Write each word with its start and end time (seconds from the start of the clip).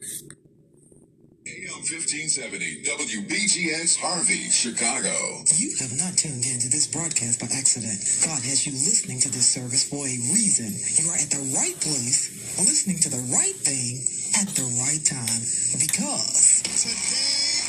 AM 0.00 1.76
1570, 1.84 2.88
WBGX 2.88 4.00
Harvey, 4.00 4.48
Chicago. 4.48 5.12
You 5.60 5.76
have 5.76 5.92
not 6.00 6.16
tuned 6.16 6.46
into 6.48 6.72
this 6.72 6.86
broadcast 6.88 7.36
by 7.40 7.52
accident. 7.52 8.00
God 8.24 8.40
has 8.40 8.64
you 8.64 8.72
listening 8.72 9.20
to 9.20 9.28
this 9.28 9.44
service 9.52 9.84
for 9.84 10.08
a 10.08 10.16
reason. 10.32 10.72
You 10.72 11.12
are 11.12 11.20
at 11.20 11.28
the 11.28 11.44
right 11.52 11.76
place, 11.84 12.32
listening 12.56 12.96
to 13.04 13.10
the 13.12 13.20
right 13.28 13.52
thing 13.60 14.00
at 14.40 14.48
the 14.56 14.64
right 14.80 15.04
time. 15.04 15.44
Because 15.76 16.64
Today 16.64 17.60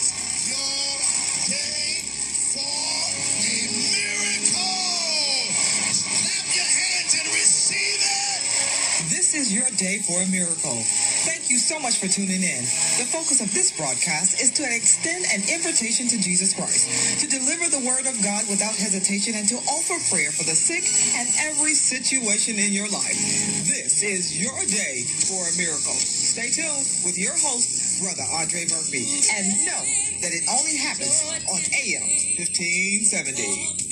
is 0.00 0.08
your 0.48 0.96
day 1.44 2.08
for 2.56 2.72
a 3.36 3.68
miracle. 3.84 4.80
Clap 6.08 6.48
your 6.56 6.72
hands 6.72 7.12
and 7.20 7.28
receive 7.36 8.00
it. 8.00 8.40
this 9.12 9.34
is 9.36 9.52
your 9.52 9.68
day 9.76 9.98
for 10.08 10.22
a 10.22 10.26
miracle. 10.32 10.80
Thank 11.28 11.52
you 11.52 11.60
so 11.60 11.76
much 11.78 12.00
for 12.00 12.08
tuning 12.08 12.40
in. 12.40 12.64
The 12.96 13.04
focus 13.04 13.44
of 13.44 13.52
this 13.52 13.76
broadcast 13.76 14.40
is 14.40 14.48
to 14.56 14.64
extend 14.64 15.28
an 15.28 15.44
invitation 15.44 16.08
to 16.08 16.16
Jesus 16.16 16.56
Christ, 16.56 17.20
to 17.20 17.28
deliver 17.28 17.68
the 17.68 17.84
word 17.84 18.08
of 18.08 18.16
God 18.24 18.48
without 18.48 18.72
hesitation, 18.72 19.36
and 19.36 19.44
to 19.52 19.60
offer 19.68 20.00
prayer 20.08 20.32
for 20.32 20.48
the 20.48 20.56
sick 20.56 20.88
and 21.20 21.28
every 21.52 21.76
situation 21.76 22.56
in 22.56 22.72
your 22.72 22.88
life. 22.88 23.20
This 23.68 24.00
is 24.00 24.40
your 24.40 24.56
day 24.72 25.04
for 25.28 25.44
a 25.44 25.52
miracle. 25.60 26.00
Stay 26.00 26.48
tuned 26.48 26.88
with 27.04 27.20
your 27.20 27.36
host, 27.36 28.00
Brother 28.00 28.24
Andre 28.32 28.64
Murphy, 28.72 29.04
and 29.36 29.44
know 29.68 29.84
that 30.24 30.32
it 30.32 30.48
only 30.48 30.80
happens 30.80 31.28
on 31.44 31.60
AM 31.76 32.08
1570. 32.40 33.87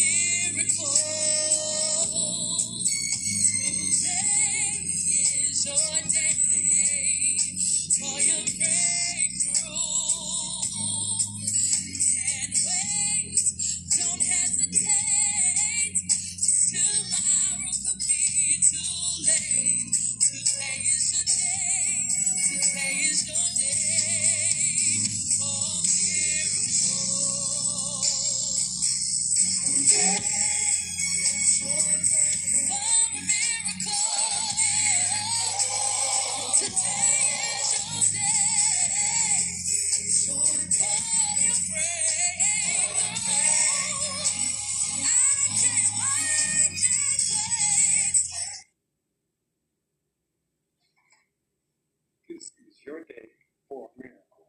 Your 52.87 53.03
day 53.03 53.35
for 53.69 53.91
a 53.91 53.99
miracle. 53.99 54.47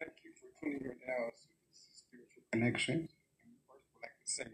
Thank 0.00 0.24
you 0.24 0.32
for 0.40 0.48
tuning 0.56 0.80
your 0.80 0.96
to 1.36 1.52
this 1.68 2.00
spiritual 2.00 2.48
connection. 2.50 3.12
And 3.12 3.44
we 3.44 3.60
first 3.68 3.84
would 3.92 4.00
like 4.00 4.16
to 4.16 4.24
say, 4.24 4.48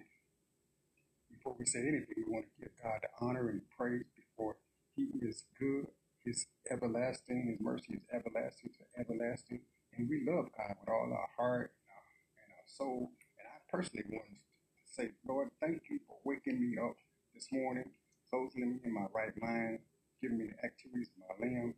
before 1.30 1.49
we 1.60 1.66
say 1.66 1.80
anything, 1.80 2.16
we 2.16 2.24
want 2.24 2.46
to 2.48 2.64
give 2.64 2.72
God 2.82 3.04
the 3.04 3.12
honor 3.20 3.50
and 3.50 3.60
praise 3.76 4.08
before 4.16 4.56
He 4.96 5.12
is 5.20 5.44
good, 5.60 5.86
His 6.24 6.46
everlasting, 6.72 7.52
His 7.52 7.60
mercy 7.60 8.00
is 8.00 8.04
everlasting 8.08 8.70
to 8.80 8.84
everlasting. 8.98 9.60
And 9.92 10.08
we 10.08 10.24
love 10.24 10.48
God 10.56 10.72
with 10.80 10.88
all 10.88 11.12
our 11.12 11.28
heart 11.36 11.76
and 11.76 11.92
our, 11.92 12.08
and 12.40 12.50
our 12.56 12.64
soul. 12.64 13.12
And 13.36 13.44
I 13.44 13.60
personally 13.68 14.08
want 14.08 14.24
to 14.24 14.40
say, 14.88 15.10
Lord, 15.28 15.50
thank 15.60 15.82
you 15.90 16.00
for 16.08 16.16
waking 16.24 16.56
me 16.56 16.80
up 16.80 16.96
this 17.34 17.52
morning, 17.52 17.92
closing 18.30 18.64
me 18.64 18.80
in 18.82 18.94
my 18.94 19.04
right 19.12 19.36
mind, 19.36 19.80
giving 20.22 20.38
me 20.38 20.48
the 20.48 20.64
activities 20.64 21.12
of 21.12 21.28
my 21.28 21.44
limbs, 21.44 21.76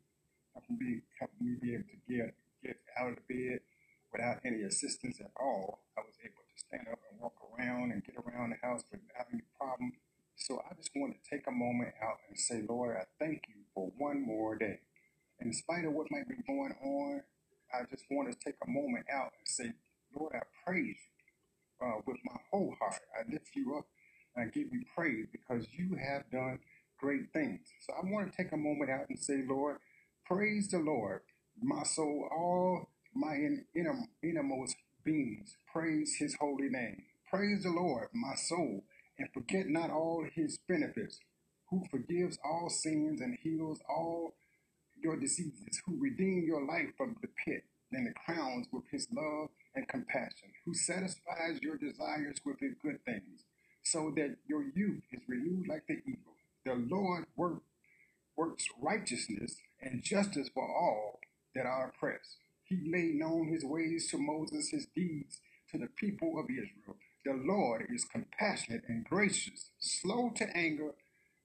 helping 0.55 0.79
me, 0.79 1.03
helping 1.19 1.43
me 1.43 1.59
be 1.61 1.75
able 1.75 1.91
to 1.91 1.99
get, 2.07 2.31
get 2.63 2.79
out 3.03 3.11
of 3.11 3.19
the 3.19 3.27
bed 3.35 3.59
without 4.15 4.39
any 4.47 4.63
assistance 4.63 5.19
at 5.19 5.35
all. 5.35 5.83
I 5.99 6.07
was 6.07 6.15
able 6.23 6.39
to 6.39 6.52
stand 6.73 6.89
up 6.91 6.99
and 7.11 7.21
walk 7.21 7.35
around 7.53 7.93
and 7.93 8.05
get 8.05 8.17
around 8.17 8.51
the 8.51 8.67
house 8.67 8.83
without 8.91 9.27
any 9.33 9.43
problem. 9.59 9.93
So 10.37 10.61
I 10.71 10.75
just 10.75 10.91
want 10.97 11.15
to 11.15 11.31
take 11.31 11.47
a 11.47 11.53
moment 11.53 11.93
out 12.03 12.17
and 12.29 12.39
say, 12.39 12.63
Lord, 12.69 12.97
I 12.97 13.05
thank 13.19 13.43
you 13.49 13.63
for 13.75 13.93
one 13.99 14.25
more 14.25 14.57
day. 14.57 14.81
In 15.41 15.53
spite 15.53 15.85
of 15.85 15.93
what 15.93 16.11
might 16.11 16.29
be 16.29 16.37
going 16.47 16.75
on, 16.83 17.23
I 17.73 17.85
just 17.91 18.05
want 18.11 18.31
to 18.33 18.39
take 18.45 18.57
a 18.67 18.71
moment 18.71 19.07
out 19.13 19.33
and 19.39 19.47
say, 19.47 19.73
Lord, 20.17 20.33
I 20.35 20.43
praise 20.65 20.97
you 20.97 21.87
uh, 21.87 22.01
with 22.07 22.19
my 22.25 22.37
whole 22.51 22.75
heart. 22.81 23.03
I 23.19 23.31
lift 23.31 23.51
you 23.55 23.77
up 23.79 23.87
and 24.37 24.47
I 24.47 24.49
give 24.51 24.73
you 24.73 24.83
praise 24.97 25.27
because 25.33 25.67
you 25.77 25.97
have 25.97 26.31
done 26.31 26.59
great 26.99 27.33
things. 27.33 27.61
So 27.87 27.95
I 27.95 28.01
want 28.11 28.31
to 28.31 28.37
take 28.37 28.53
a 28.53 28.57
moment 28.57 28.91
out 28.91 29.09
and 29.09 29.19
say, 29.19 29.43
Lord, 29.49 29.79
praise 30.27 30.69
the 30.69 30.79
Lord, 30.79 31.21
my 31.63 31.83
soul, 31.83 32.29
all 32.33 32.89
my 33.15 33.35
in, 33.35 33.65
inner, 33.75 33.99
innermost 34.23 34.77
beings, 35.05 35.57
praise 35.73 36.17
his 36.19 36.37
holy 36.41 36.69
name. 36.69 37.05
Praise 37.31 37.65
the 37.65 37.71
Lord, 37.71 38.09
my 38.13 38.35
soul, 38.35 38.85
and 39.19 39.29
forget 39.33 39.69
not 39.69 39.91
all 39.91 40.27
his 40.35 40.59
benefits, 40.69 41.21
who 41.71 41.85
forgives 41.91 42.39
all 42.45 42.71
sins 42.71 43.21
and 43.21 43.39
heals 43.43 43.81
all 43.89 44.35
your 45.03 45.17
diseases, 45.17 45.83
who 45.87 46.01
redeem 46.01 46.45
your 46.47 46.65
life 46.67 46.91
from 46.97 47.17
the 47.23 47.29
pit 47.45 47.65
and 47.93 48.07
the 48.07 48.13
crowns 48.27 48.67
with 48.73 48.85
his 48.91 49.09
love 49.13 49.49
and 49.75 49.89
compassion, 49.89 50.51
who 50.65 50.75
satisfies 50.75 51.61
your 51.63 51.77
desires 51.77 52.39
with 52.45 52.61
his 52.61 52.75
good 52.83 53.05
things, 53.05 53.45
so 53.83 54.13
that 54.17 54.37
your 54.49 54.65
youth 54.75 55.03
is 55.13 55.23
renewed 55.29 55.69
like 55.69 55.87
the 55.89 55.99
eagle. 56.07 56.37
The 56.65 56.75
Lord 56.75 57.27
work, 57.37 57.63
works 58.37 58.67
righteousness 58.81 59.57
and 59.81 60.03
justice 60.03 60.51
for 60.53 60.65
all 60.65 61.21
that 61.55 61.67
are 61.67 61.93
oppressed. 61.95 62.39
He 62.73 62.89
made 62.89 63.17
known 63.17 63.49
his 63.49 63.65
ways 63.67 64.09
to 64.11 64.19
Moses, 64.19 64.71
his 64.71 64.87
deeds 64.97 65.41
to 65.71 65.79
the 65.79 65.89
people 65.89 66.39
of 66.39 66.47
Israel. 66.47 66.97
The 67.25 67.35
Lord 67.35 67.87
is 67.95 68.07
compassionate 68.07 68.85
and 68.89 69.05
gracious, 69.05 69.71
slow 69.79 70.31
to 70.37 70.57
anger, 70.57 70.93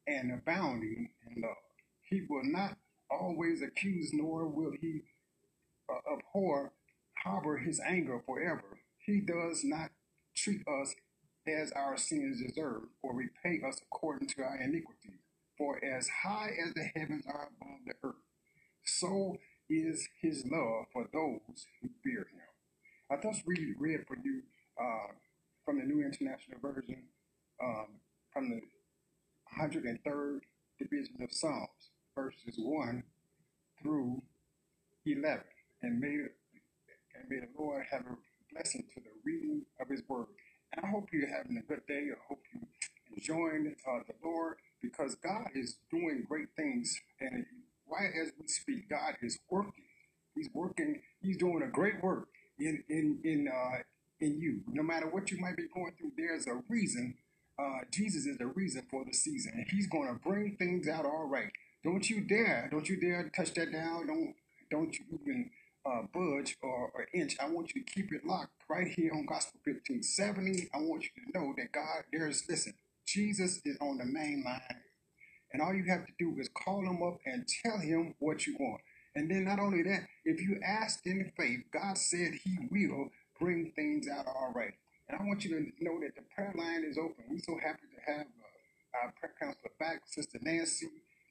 and 0.07 0.31
abounding 0.31 1.09
in 1.27 1.41
love. 1.41 1.57
He 2.03 2.21
will 2.29 2.45
not 2.45 2.77
always 3.11 3.61
accuse, 3.61 4.11
nor 4.13 4.47
will 4.47 4.71
he 4.79 5.01
uh, 5.89 6.13
abhor, 6.13 6.71
harbor 7.25 7.57
his 7.57 7.81
anger 7.81 8.21
forever. 8.25 8.79
He 8.97 9.19
does 9.19 9.63
not 9.65 9.91
treat 10.33 10.61
us 10.65 10.95
as 11.45 11.73
our 11.73 11.97
sins 11.97 12.41
deserve, 12.41 12.83
or 13.03 13.13
repay 13.13 13.61
us 13.67 13.81
according 13.81 14.29
to 14.29 14.43
our 14.43 14.57
iniquities. 14.57 15.19
For 15.57 15.83
as 15.83 16.07
high 16.23 16.51
as 16.65 16.73
the 16.73 16.85
heavens 16.95 17.25
are 17.27 17.49
above 17.61 17.79
the 17.85 17.93
earth, 18.03 18.15
so 18.85 19.37
is 19.69 20.07
his 20.21 20.45
love 20.49 20.85
for 20.93 21.07
those 21.13 21.65
who 21.81 21.89
fear 22.03 22.27
him. 22.31 22.47
I 23.11 23.15
just 23.21 23.43
really 23.45 23.73
read 23.79 24.01
for 24.07 24.17
you 24.17 24.41
uh, 24.79 25.13
from 25.65 25.79
the 25.79 25.85
New 25.85 26.03
International 26.03 26.59
Version, 26.61 27.03
um, 27.63 27.87
from 28.33 28.49
the 28.49 28.61
103rd 29.59 30.39
division 30.79 31.15
of 31.23 31.31
Psalms, 31.31 31.91
verses 32.15 32.55
1 32.57 33.03
through 33.81 34.21
11. 35.05 35.43
And 35.81 35.99
may, 35.99 36.07
and 36.09 37.29
may 37.29 37.39
the 37.39 37.49
Lord 37.57 37.85
have 37.91 38.01
a 38.01 38.17
blessing 38.53 38.85
to 38.93 38.99
the 39.01 39.11
reading 39.25 39.63
of 39.79 39.89
his 39.89 40.01
word. 40.07 40.27
And 40.73 40.85
I 40.85 40.89
hope 40.89 41.09
you're 41.13 41.27
having 41.35 41.57
a 41.57 41.61
good 41.61 41.85
day. 41.87 42.07
I 42.11 42.19
hope 42.27 42.39
you're 42.53 42.67
enjoying 43.15 43.75
uh, 43.87 43.99
the 44.07 44.15
Lord 44.23 44.57
because 44.81 45.15
God 45.15 45.49
is 45.55 45.77
doing 45.91 46.25
great 46.27 46.49
things. 46.55 46.99
And 47.21 47.45
right 47.99 48.11
as 48.21 48.31
we 48.39 48.47
speak, 48.47 48.89
God 48.89 49.15
is 49.21 49.39
working. 49.49 49.83
He's 50.35 50.49
working. 50.53 51.01
He's 51.21 51.37
doing 51.37 51.63
a 51.63 51.67
great 51.67 52.01
work 52.03 52.27
in 52.59 52.83
in 52.89 53.19
in 53.23 53.47
uh, 53.47 53.79
in 54.21 54.39
you. 54.39 54.61
No 54.67 54.83
matter 54.83 55.07
what 55.07 55.31
you 55.31 55.39
might 55.39 55.57
be 55.57 55.67
going 55.73 55.93
through, 55.97 56.11
there's 56.17 56.47
a 56.47 56.61
reason. 56.69 57.15
Uh, 57.59 57.79
Jesus 57.91 58.25
is 58.27 58.37
the 58.37 58.47
reason 58.47 58.83
for 58.91 59.03
the 59.05 59.13
season, 59.13 59.53
and 59.55 59.65
He's 59.69 59.87
going 59.87 60.07
to 60.07 60.13
bring 60.15 60.55
things 60.57 60.87
out 60.87 61.05
all 61.05 61.27
right. 61.27 61.51
Don't 61.83 62.09
you 62.09 62.21
dare! 62.21 62.67
Don't 62.71 62.87
you 62.87 62.99
dare 62.99 63.31
touch 63.35 63.53
that 63.55 63.71
down! 63.71 64.07
Don't 64.07 64.35
don't 64.69 64.93
you 64.93 65.05
even 65.21 65.49
uh, 65.85 66.01
budge 66.13 66.57
or, 66.61 66.91
or 66.93 67.07
inch. 67.13 67.37
I 67.39 67.49
want 67.49 67.73
you 67.73 67.83
to 67.83 67.91
keep 67.91 68.11
it 68.13 68.25
locked 68.25 68.51
right 68.69 68.87
here 68.87 69.11
on 69.13 69.25
Gospel 69.25 69.59
1570. 69.65 70.69
I 70.73 70.79
want 70.79 71.03
you 71.03 71.09
to 71.23 71.39
know 71.39 71.53
that 71.57 71.71
God, 71.71 72.03
there's 72.11 72.43
listen. 72.49 72.73
Jesus 73.07 73.61
is 73.63 73.77
on 73.79 73.97
the 73.97 74.05
main 74.05 74.43
line 74.45 74.81
and 75.53 75.61
all 75.61 75.73
you 75.73 75.85
have 75.89 76.05
to 76.07 76.13
do 76.19 76.35
is 76.39 76.49
call 76.49 76.81
him 76.81 77.01
up 77.03 77.19
and 77.25 77.47
tell 77.63 77.79
him 77.79 78.15
what 78.19 78.47
you 78.47 78.55
want. 78.59 78.81
And 79.15 79.31
then 79.31 79.45
not 79.45 79.59
only 79.59 79.83
that, 79.83 80.07
if 80.25 80.41
you 80.41 80.59
ask 80.65 81.05
in 81.05 81.31
faith, 81.37 81.61
God 81.73 81.97
said 81.97 82.33
he 82.43 82.57
will 82.71 83.09
bring 83.39 83.71
things 83.75 84.07
out 84.07 84.27
all 84.27 84.53
right. 84.55 84.73
And 85.09 85.19
I 85.19 85.23
want 85.25 85.45
you 85.45 85.51
to 85.51 85.83
know 85.83 85.99
that 86.01 86.15
the 86.15 86.23
prayer 86.35 86.53
line 86.57 86.85
is 86.87 86.97
open. 86.97 87.25
We're 87.29 87.39
so 87.39 87.57
happy 87.63 87.87
to 87.95 88.11
have 88.11 88.27
uh, 88.27 88.99
our 89.03 89.13
prayer 89.19 89.33
counselor 89.39 89.71
back, 89.79 90.03
Sister 90.05 90.39
Nancy. 90.41 90.87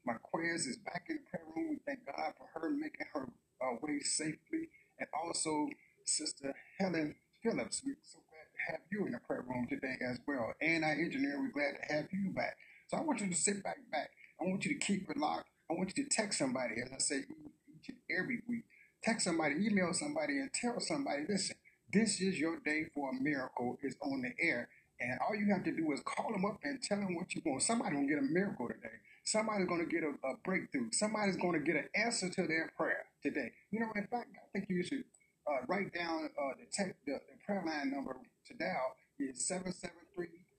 Marquez 0.07 0.67
is 0.67 0.79
back 0.79 1.07
in 1.11 1.17
the 1.19 1.23
prayer 1.31 1.47
room. 1.57 1.71
We 1.71 1.79
thank 1.87 2.07
God 2.07 2.35
for 2.39 2.49
her 2.61 2.71
making 2.71 3.07
her 3.15 3.29
uh, 3.63 3.77
way 3.83 4.01
safely. 4.01 4.71
And 4.99 5.09
also 5.15 5.69
Sister 6.05 6.55
Helen 6.81 7.15
Phillips. 7.43 7.83
We're 7.85 7.97
so 8.03 8.19
glad 8.31 8.49
to 8.55 8.73
have 8.73 8.81
you 8.91 9.07
in 9.07 9.13
the 9.13 9.21
prayer 9.21 9.45
room 9.49 9.67
today 9.69 9.97
as 10.11 10.19
well. 10.27 10.55
And 10.61 10.85
our 10.85 10.93
engineer, 10.93 11.41
we're 11.41 11.53
glad 11.53 11.77
to 11.81 11.95
have 11.95 12.07
you 12.13 12.31
back. 12.33 12.57
So 12.89 12.97
I 12.97 13.01
want 13.01 13.21
you 13.21 13.29
to 13.29 13.35
sit 13.35 13.63
back, 13.63 13.79
back. 13.91 14.11
I 14.41 14.45
want 14.45 14.65
you 14.65 14.79
to 14.79 14.79
keep 14.79 15.11
it 15.11 15.17
locked. 15.17 15.49
I 15.71 15.75
want 15.75 15.97
you 15.97 16.05
to 16.05 16.11
text 16.11 16.39
somebody, 16.39 16.75
as 16.85 16.91
I 16.93 16.99
say 16.99 17.17
each 17.19 17.89
and 17.89 17.97
every 18.11 18.41
week. 18.49 18.65
Text 19.03 19.25
somebody, 19.25 19.67
email 19.67 19.93
somebody, 19.93 20.39
and 20.39 20.53
tell 20.53 20.81
somebody, 20.81 21.25
listen, 21.29 21.57
this 21.93 22.21
is 22.21 22.39
your 22.39 22.59
day 22.65 22.87
for 22.95 23.11
a 23.11 23.15
miracle 23.15 23.79
is 23.83 23.97
on 24.03 24.23
the 24.23 24.33
air. 24.41 24.69
And 25.01 25.19
all 25.27 25.35
you 25.35 25.53
have 25.53 25.65
to 25.65 25.73
do 25.73 25.91
is 25.93 26.01
call 26.01 26.33
them 26.33 26.45
up 26.45 26.59
and 26.65 26.83
tell 26.83 26.99
them 26.99 27.15
what 27.15 27.35
you 27.35 27.43
want. 27.45 27.63
Somebody's 27.63 27.95
going 27.95 28.09
to 28.09 28.15
get 28.15 28.23
a 28.23 28.27
miracle 28.27 28.69
today. 28.69 28.97
Somebody's 29.25 29.67
going 29.67 29.85
to 29.85 29.91
get 29.91 30.05
a, 30.05 30.11
a 30.27 30.37
breakthrough. 30.45 30.91
Somebody's 30.93 31.37
going 31.37 31.55
to 31.55 31.61
get 31.61 31.77
an 31.77 31.89
answer 31.95 32.31
to 32.31 32.47
their 32.47 32.73
prayer 32.77 33.07
today. 33.23 33.53
You 33.71 33.81
know, 33.81 33.91
in 33.95 34.07
fact, 34.07 34.29
I 34.37 34.47
think 34.53 34.71
you 34.71 34.83
should 34.85 35.05
uh, 35.47 35.65
write 35.69 35.93
down 35.93 36.25
uh, 36.27 36.53
the, 36.59 36.67
tech, 36.73 36.97
the, 37.07 37.15
the 37.15 37.37
prayer 37.45 37.63
line 37.67 37.91
number 37.91 38.17
to 38.47 38.55
dial 38.55 38.95
is 39.19 39.51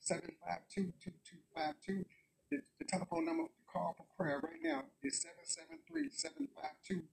773-752-2252. 0.05 2.05
The, 2.49 2.61
the 2.79 2.85
telephone 2.85 3.25
number 3.25 3.43
to 3.43 3.49
call 3.71 3.95
for 3.97 4.05
prayer 4.17 4.39
right 4.41 4.61
now 4.63 4.83
is 5.03 5.25
773-752-2252. 6.87 7.03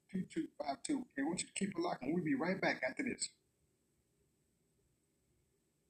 And 0.88 1.04
I 1.18 1.22
want 1.24 1.40
you 1.40 1.48
to 1.48 1.54
keep 1.54 1.70
it 1.70 1.78
locked, 1.78 2.02
and 2.02 2.14
we'll 2.14 2.24
be 2.24 2.34
right 2.34 2.60
back 2.60 2.82
after 2.88 3.02
this. 3.02 3.30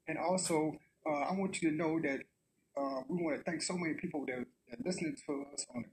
And 0.08 0.18
also, 0.18 0.78
uh, 1.06 1.10
I 1.10 1.32
want 1.34 1.60
you 1.60 1.70
to 1.70 1.76
know 1.76 2.00
that 2.00 2.20
uh, 2.76 3.02
we 3.08 3.22
want 3.22 3.38
to 3.38 3.44
thank 3.44 3.62
so 3.62 3.76
many 3.76 3.94
people 3.94 4.24
that 4.26 4.34
are 4.34 4.46
listening 4.84 5.16
to 5.26 5.44
us 5.52 5.66
on 5.74 5.84
the, 5.84 5.88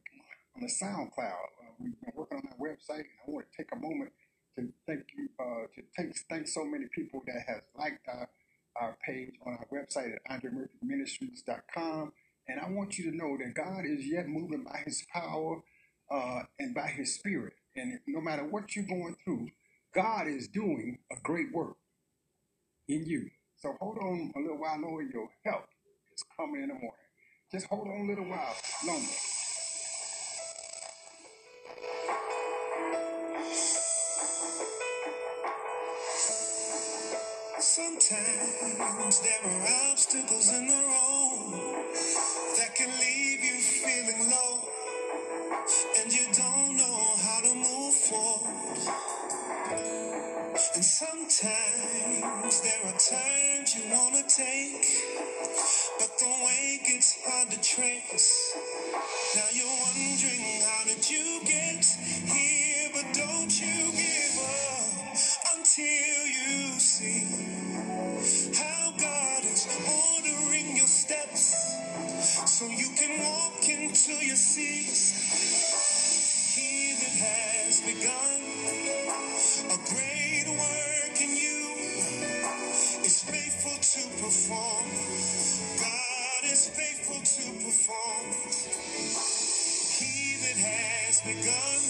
on 0.56 0.62
the 0.62 0.68
SoundCloud. 0.68 1.20
Uh, 1.20 1.72
we've 1.80 2.00
been 2.02 2.14
working 2.16 2.38
on 2.38 2.44
that 2.50 2.60
website, 2.60 3.00
and 3.00 3.20
I 3.28 3.32
want 3.32 3.46
to 3.52 3.58
take 3.58 3.72
a 3.74 3.76
moment 3.76 4.12
to 4.56 4.68
thank 4.86 5.06
you 5.18 5.30
uh, 5.40 5.68
to 5.76 5.82
thank 5.96 6.16
thank 6.30 6.48
so 6.48 6.66
many 6.66 6.86
people 6.94 7.24
that 7.26 7.42
has 7.48 7.62
liked 7.78 8.06
our, 8.08 8.30
our 8.80 8.98
page 9.06 9.34
on 9.46 9.54
our 9.54 9.68
website 9.72 10.14
at 10.14 10.42
AndreMurphyMinistries.com. 10.42 12.12
And 12.52 12.60
I 12.60 12.70
want 12.70 12.98
you 12.98 13.10
to 13.10 13.16
know 13.16 13.38
that 13.38 13.54
God 13.56 13.86
is 13.86 14.06
yet 14.06 14.28
moving 14.28 14.66
by 14.66 14.82
His 14.86 15.06
power 15.14 15.62
uh, 16.12 16.42
and 16.60 16.76
by 16.76 16.88
His 16.88 17.16
Spirit. 17.16 17.54
And 17.78 18.00
no 18.08 18.20
matter 18.20 18.44
what 18.44 18.76
you're 18.76 18.86
going 18.86 19.16
through, 19.24 19.48
God 19.96 20.28
is 20.28 20.50
doing 20.50 21.00
a 21.10 21.16
great 21.24 21.54
work 21.54 21.78
in 22.90 23.06
you. 23.06 23.30
So 23.56 23.76
hold 23.80 23.98
on 24.00 24.34
a 24.36 24.40
little 24.40 24.58
while, 24.58 24.78
knowing 24.80 25.12
your 25.14 25.30
help 25.46 25.64
is 26.14 26.26
coming 26.36 26.64
in 26.64 26.68
the 26.68 26.74
morning. 26.74 26.92
Just 27.54 27.68
hold 27.68 27.88
on 27.88 28.06
a 28.06 28.10
little 28.10 28.26
while 28.26 28.56
longer. 28.86 29.08
Sometimes 37.60 39.22
there 39.22 39.40
are 39.46 39.92
obstacles 39.92 40.52
in 40.52 40.68
the 40.68 40.74
road 40.74 41.81
sometimes 51.02 52.62
there 52.62 52.84
are 52.86 53.00
turns 53.00 53.76
you 53.76 53.84
wanna 53.90 54.22
take, 54.30 54.86
but 55.98 56.12
the 56.20 56.30
way 56.46 56.80
gets 56.86 57.18
hard 57.26 57.50
to 57.50 57.58
trace. 57.62 58.54
Now 59.36 59.50
you're 59.52 59.78
wondering 59.88 60.62
how 60.62 60.84
did 60.86 61.04
you 61.10 61.42
get 61.46 61.86
here, 62.30 62.90
but 62.94 63.08
don't 63.18 63.50
you 63.50 63.92
give 63.98 64.38
up 64.46 65.18
until 65.58 66.22
you 66.38 66.80
see 66.80 67.26
how 68.54 68.94
God 69.00 69.44
is 69.46 69.66
ordering 70.06 70.78
your 70.78 70.92
steps 71.02 71.74
so 72.46 72.68
you 72.68 72.90
can 73.00 73.26
walk 73.26 73.68
into 73.68 74.14
your 74.24 74.38
seats. 74.38 75.34
He 76.56 76.94
that 77.02 77.16
has 77.26 77.82
begun 77.82 78.71
to 83.94 84.02
perform. 84.24 84.88
God 85.80 86.44
is 86.46 86.70
faithful 86.70 87.22
to 87.22 87.66
perform. 87.66 88.26
He 89.88 90.38
that 90.44 90.58
has 90.58 91.22
begun 91.22 91.82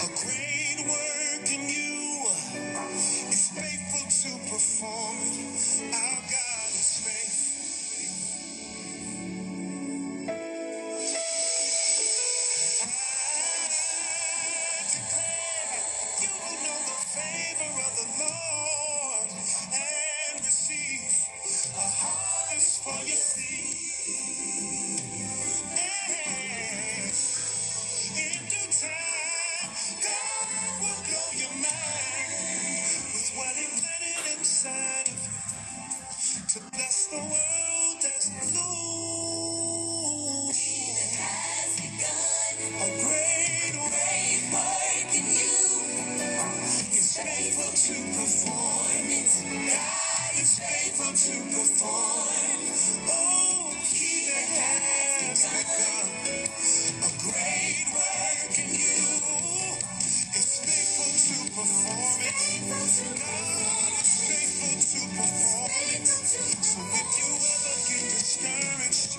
a 0.00 0.08
great 0.22 0.78
work 0.88 1.46
in 1.52 1.68
you 1.68 2.26
is 3.30 3.50
faithful 3.50 4.06
to 4.22 4.32
perform. 4.50 5.18
Our 5.94 6.22
God 6.32 6.49
faithful 50.60 51.12
to 51.12 51.34
perform. 51.54 52.28
Oh, 53.08 53.72
he 53.84 54.30
has 54.30 55.46
begun 55.50 56.09
to 64.92 65.00
perform 65.16 65.70
it. 65.94 66.06
So 66.06 66.80
if 66.80 67.10
you 67.18 67.30
ever 67.36 67.76
get 67.90 68.04
discouraged, 68.10 69.12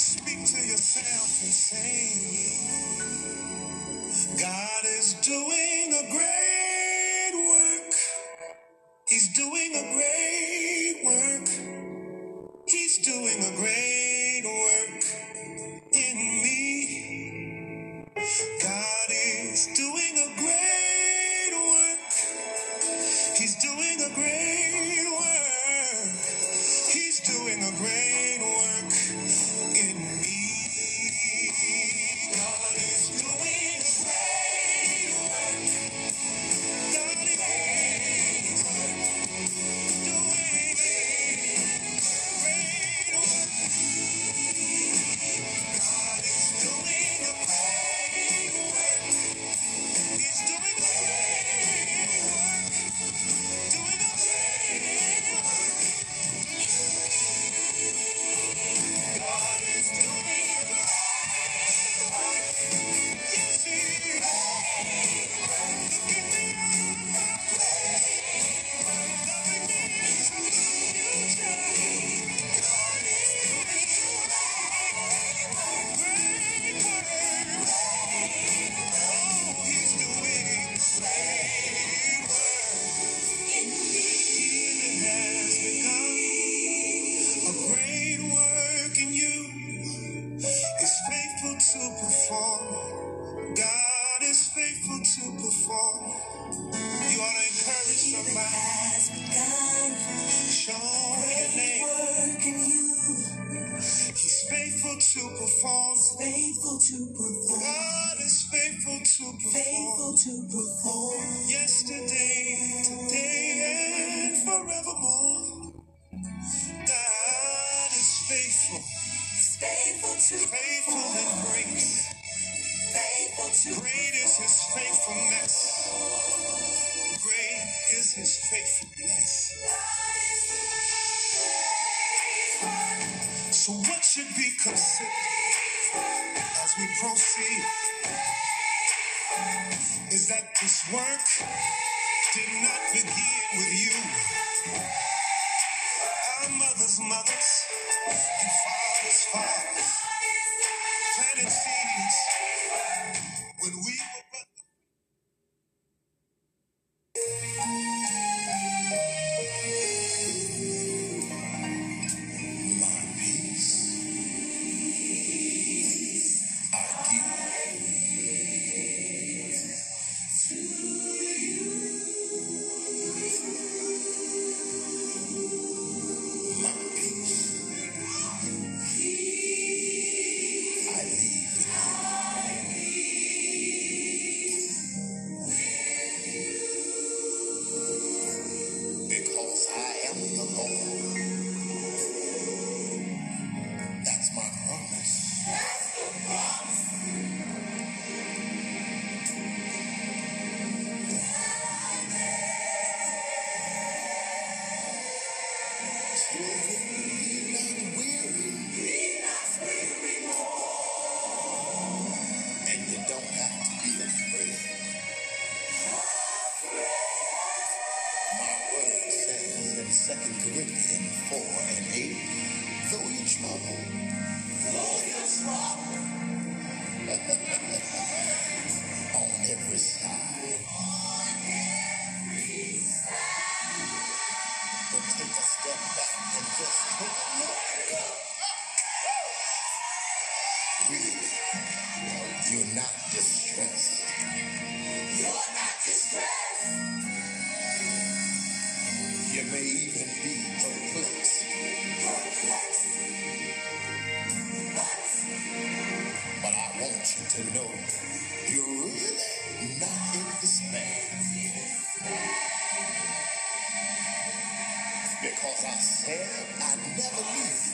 speak 0.00 0.40
to 0.46 0.60
yourself 0.66 1.30
and 1.42 1.54
say, 1.54 2.78
God 4.40 4.84
is 4.98 5.14
doing 5.22 5.94
a 5.94 6.10
great 6.12 7.34
work. 7.50 7.94
He's 9.08 9.28
doing 9.36 9.72
a 9.76 9.84
great 9.96 11.04
work. 11.04 11.48
He's 12.68 12.98
doing 12.98 13.40
a 13.40 13.56
great 13.56 14.44
work 14.44 15.04
in 15.92 16.16
me. 16.44 18.06
God 18.62 18.99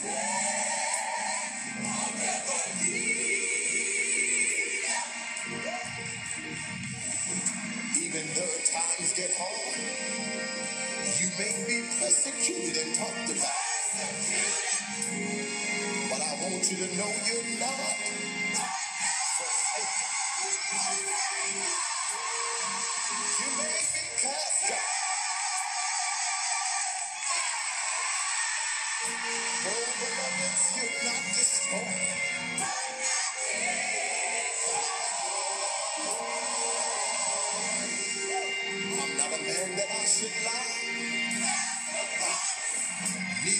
Yeah. 0.07 0.36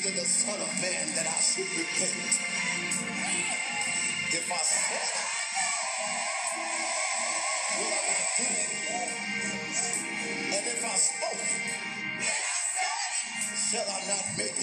to 0.04 0.12
the 0.14 0.26
Son 0.26 0.62
of 0.62 0.82
Man 0.82 1.08
that 1.16 1.26
I 1.26 1.40
should 1.42 1.66
repent. 1.74 2.38
If 4.30 4.52
I 4.52 4.62
said, 4.62 5.10
will 7.78 7.94
I 7.98 8.02
not 8.06 8.26
do 8.38 8.46
it? 8.62 8.72
And 10.54 10.68
if 10.68 10.86
I 10.86 10.96
spoke, 10.98 11.46
shall 13.58 13.90
I 13.90 14.00
not 14.08 14.26
make 14.38 14.57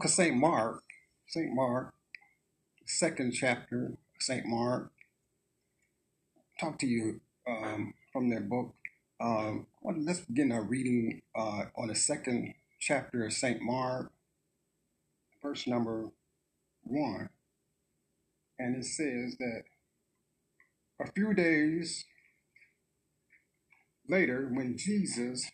book 0.00 0.06
of 0.06 0.12
St. 0.12 0.34
Mark, 0.34 0.82
St. 1.28 1.54
Mark, 1.54 1.92
second 2.86 3.32
chapter, 3.32 3.98
St. 4.18 4.46
Mark, 4.46 4.92
talk 6.58 6.78
to 6.78 6.86
you 6.86 7.20
um, 7.46 7.92
from 8.10 8.30
their 8.30 8.40
book. 8.40 8.74
Um, 9.20 9.66
well, 9.82 9.94
let's 9.98 10.20
begin 10.20 10.52
our 10.52 10.62
reading 10.62 11.20
uh, 11.36 11.64
on 11.76 11.88
the 11.88 11.94
second 11.94 12.54
chapter 12.80 13.26
of 13.26 13.34
St. 13.34 13.60
Mark, 13.60 14.10
verse 15.42 15.66
number 15.66 16.08
one. 16.82 17.28
And 18.58 18.76
it 18.76 18.86
says 18.86 19.36
that 19.38 19.64
a 20.98 21.12
few 21.12 21.34
days 21.34 22.06
later, 24.08 24.48
when 24.50 24.78
Jesus 24.78 25.50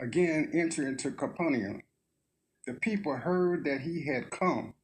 again 0.00 0.52
entered 0.54 0.86
into 0.86 1.10
Capernaum, 1.10 1.82
the 2.66 2.74
people 2.74 3.16
heard 3.16 3.64
that 3.64 3.82
he 3.82 4.06
had 4.06 4.30
come. 4.30 4.74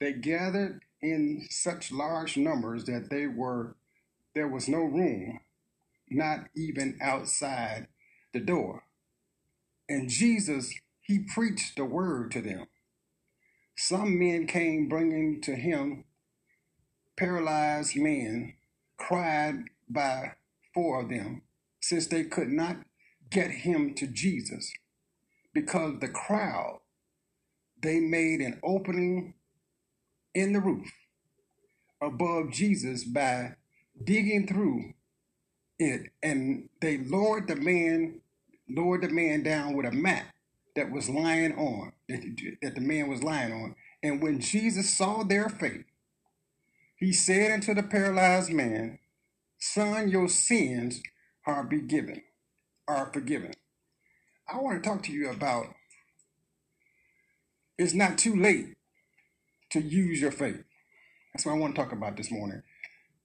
They 0.00 0.12
gathered 0.12 0.82
in 1.02 1.46
such 1.50 1.92
large 1.92 2.36
numbers 2.36 2.84
that 2.84 3.10
they 3.10 3.26
were 3.26 3.76
there 4.34 4.48
was 4.48 4.68
no 4.68 4.80
room, 4.80 5.40
not 6.10 6.48
even 6.54 6.98
outside 7.02 7.88
the 8.34 8.40
door. 8.40 8.84
And 9.88 10.10
Jesus, 10.10 10.74
he 11.00 11.20
preached 11.20 11.76
the 11.76 11.86
word 11.86 12.30
to 12.32 12.42
them. 12.42 12.66
Some 13.76 14.18
men 14.18 14.46
came 14.46 14.88
bringing 14.88 15.40
to 15.42 15.56
him 15.56 16.04
paralyzed 17.16 17.96
men, 17.96 18.54
cried 18.98 19.64
by 19.88 20.32
four 20.74 21.02
of 21.02 21.08
them, 21.08 21.42
since 21.80 22.06
they 22.06 22.24
could 22.24 22.50
not 22.50 22.78
get 23.30 23.50
him 23.50 23.94
to 23.94 24.06
Jesus. 24.06 24.72
Because 25.54 26.00
the 26.00 26.08
crowd, 26.08 26.80
they 27.86 28.00
made 28.00 28.40
an 28.40 28.60
opening 28.64 29.34
in 30.34 30.52
the 30.52 30.60
roof 30.60 30.90
above 32.02 32.50
Jesus 32.50 33.04
by 33.04 33.54
digging 34.04 34.46
through 34.46 34.94
it, 35.78 36.10
and 36.22 36.68
they 36.80 36.98
lowered 36.98 37.48
the 37.48 37.56
man, 37.56 38.20
lowered 38.68 39.02
the 39.02 39.10
man 39.10 39.42
down 39.42 39.74
with 39.76 39.86
a 39.86 39.92
mat 39.92 40.26
that 40.74 40.90
was 40.90 41.08
lying 41.08 41.54
on, 41.56 41.92
that, 42.08 42.22
that 42.62 42.74
the 42.74 42.80
man 42.80 43.08
was 43.08 43.22
lying 43.22 43.52
on. 43.52 43.76
And 44.02 44.22
when 44.22 44.40
Jesus 44.40 44.96
saw 44.96 45.22
their 45.22 45.48
faith, 45.48 45.84
he 46.96 47.12
said 47.12 47.52
unto 47.52 47.74
the 47.74 47.82
paralyzed 47.82 48.52
man, 48.52 48.98
Son, 49.58 50.08
your 50.08 50.28
sins 50.28 51.02
are 51.46 51.64
be 51.64 51.80
given, 51.80 52.22
are 52.88 53.10
forgiven. 53.12 53.52
I 54.48 54.58
want 54.58 54.82
to 54.82 54.88
talk 54.88 55.02
to 55.04 55.12
you 55.12 55.30
about 55.30 55.75
it's 57.78 57.94
not 57.94 58.18
too 58.18 58.34
late 58.34 58.74
to 59.70 59.80
use 59.80 60.20
your 60.20 60.32
faith. 60.32 60.64
That's 61.32 61.44
what 61.44 61.52
I 61.52 61.58
want 61.58 61.74
to 61.74 61.82
talk 61.82 61.92
about 61.92 62.16
this 62.16 62.30
morning. 62.30 62.62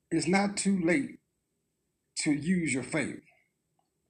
It's 0.10 0.28
not 0.28 0.58
too 0.58 0.80
late 0.84 1.20
to 2.18 2.32
use 2.32 2.74
your 2.74 2.84
faith. 2.84 3.22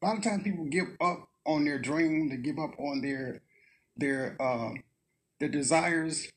A 0.01 0.05
lot 0.05 0.17
of 0.17 0.24
times 0.24 0.43
people 0.43 0.65
give 0.65 0.88
up 1.00 1.29
on 1.45 1.65
their 1.65 1.79
dream, 1.79 2.29
they 2.29 2.38
give 2.38 2.57
up 2.60 2.74
on 2.79 3.01
their 3.01 3.41
their 3.95 4.36
uh, 4.41 4.71
their 5.39 5.50
desires. 5.50 6.29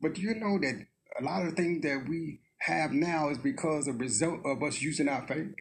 But 0.00 0.14
do 0.14 0.22
you 0.22 0.34
know 0.34 0.58
that 0.58 0.86
a 1.18 1.24
lot 1.24 1.46
of 1.46 1.54
things 1.54 1.82
that 1.82 2.06
we 2.08 2.40
have 2.60 2.92
now 2.92 3.30
is 3.30 3.38
because 3.38 3.88
of 3.88 4.00
result 4.00 4.40
of 4.44 4.62
us 4.62 4.82
using 4.82 5.08
our 5.08 5.26
faith? 5.26 5.54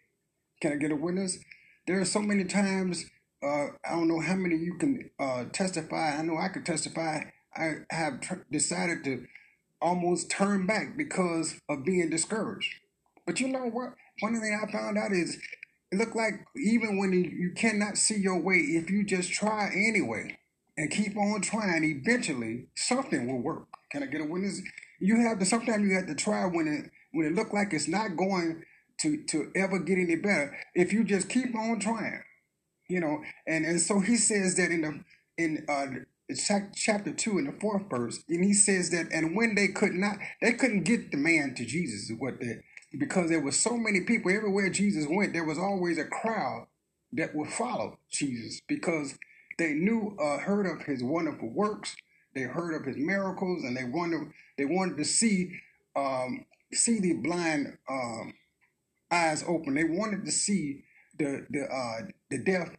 Can 0.62 0.74
I 0.74 0.76
get 0.76 0.92
a 0.92 0.96
witness? 0.96 1.40
There 1.88 2.00
are 2.00 2.06
so 2.06 2.22
many 2.22 2.44
times. 2.46 3.06
Uh, 3.44 3.68
I 3.86 3.92
don't 3.92 4.08
know 4.08 4.22
how 4.22 4.36
many 4.36 4.56
you 4.56 4.76
can 4.78 5.10
uh, 5.20 5.46
testify. 5.54 6.18
I 6.18 6.24
know 6.24 6.38
I 6.38 6.50
could 6.50 6.66
testify. 6.66 7.22
I 7.58 7.74
have 7.90 8.22
decided 8.52 9.04
to 9.06 9.26
almost 9.82 10.30
turn 10.30 10.66
back 10.66 10.98
because 10.98 11.60
of 11.70 11.86
being 11.86 12.10
discouraged. 12.10 12.74
But 13.26 13.40
you 13.40 13.48
know 13.48 13.66
what? 13.70 13.94
One 14.20 14.40
thing 14.40 14.60
I 14.62 14.72
found 14.72 14.98
out 14.98 15.12
is 15.12 15.38
it 15.92 15.98
looked 15.98 16.16
like 16.16 16.34
even 16.56 16.98
when 16.98 17.14
you 17.14 17.52
cannot 17.56 17.98
see 17.98 18.18
your 18.18 18.42
way, 18.42 18.56
if 18.56 18.90
you 18.90 19.06
just 19.06 19.32
try 19.32 19.70
anyway 19.74 20.38
and 20.78 20.92
keep 20.92 21.18
on 21.18 21.42
trying, 21.42 21.84
eventually 21.84 22.68
something 22.76 23.28
will 23.28 23.42
work. 23.42 23.68
Can 23.92 24.04
I 24.04 24.08
get 24.08 24.22
a 24.22 24.26
witness? 24.26 24.62
You 25.00 25.22
have 25.22 25.40
to 25.40 25.46
sometimes 25.46 25.88
you 25.88 25.96
have 25.96 26.08
to 26.08 26.16
try 26.16 26.46
when 26.46 26.68
it 26.68 26.92
when 27.12 27.28
it 27.28 27.34
look 27.36 27.54
like 27.54 27.74
it's 27.74 27.88
not 27.88 28.18
going 28.18 28.64
to 29.02 29.24
to 29.26 29.52
ever 29.56 29.80
get 29.80 29.98
any 29.98 30.16
better. 30.16 30.56
If 30.74 30.94
you 30.94 31.04
just 31.04 31.30
keep 31.30 31.56
on 31.56 31.80
trying, 31.80 32.22
you 32.90 33.00
know. 33.00 33.24
And 33.48 33.66
and 33.66 33.80
so 33.80 34.00
he 34.00 34.18
says 34.18 34.56
that 34.56 34.72
in 34.72 34.82
the 34.82 35.04
in 35.38 35.66
uh 35.70 35.88
chapter 36.76 37.14
two 37.14 37.38
in 37.38 37.46
the 37.46 37.54
fourth 37.62 37.84
verse, 37.90 38.24
and 38.30 38.44
he 38.44 38.54
says 38.54 38.90
that 38.92 39.08
and 39.12 39.36
when 39.36 39.56
they 39.56 39.68
could 39.70 39.94
not, 39.94 40.18
they 40.42 40.54
couldn't 40.54 40.84
get 40.84 41.12
the 41.12 41.18
man 41.18 41.56
to 41.56 41.66
Jesus. 41.66 42.10
Is 42.10 42.18
what 42.20 42.40
they 42.40 42.60
because 42.98 43.30
there 43.30 43.42
were 43.42 43.52
so 43.52 43.78
many 43.78 44.02
people 44.02 44.32
everywhere 44.32 44.70
Jesus 44.70 45.08
went. 45.10 45.34
There 45.34 45.46
was 45.46 45.60
always 45.60 45.98
a 45.98 46.06
crowd 46.06 46.68
that 47.14 47.36
would 47.36 47.50
follow 47.50 48.00
Jesus 48.12 48.62
because 48.68 49.18
they 49.60 49.74
knew, 49.74 50.18
uh, 50.22 50.40
heard 50.40 50.66
of 50.66 50.86
his 50.86 51.04
wonderful 51.04 51.50
works. 51.50 51.96
They 52.36 52.44
heard 52.44 52.76
of 52.80 52.86
his 52.86 52.98
miracles, 52.98 53.64
and 53.64 53.78
they 53.78 53.86
wanted 53.86 54.30
they 54.58 54.66
wanted 54.66 54.98
to 54.98 55.06
see 55.06 55.52
um, 55.96 56.46
see 56.74 57.00
the 57.00 57.14
blind 57.14 57.78
um, 57.90 58.34
eyes 59.12 59.44
open. 59.48 59.76
They 59.76 59.86
wanted 59.86 60.26
to 60.26 60.32
see 60.32 60.84
the 61.18 61.46
the 61.50 61.64
uh, 61.66 62.08
the 62.32 62.40
deaf 62.40 62.70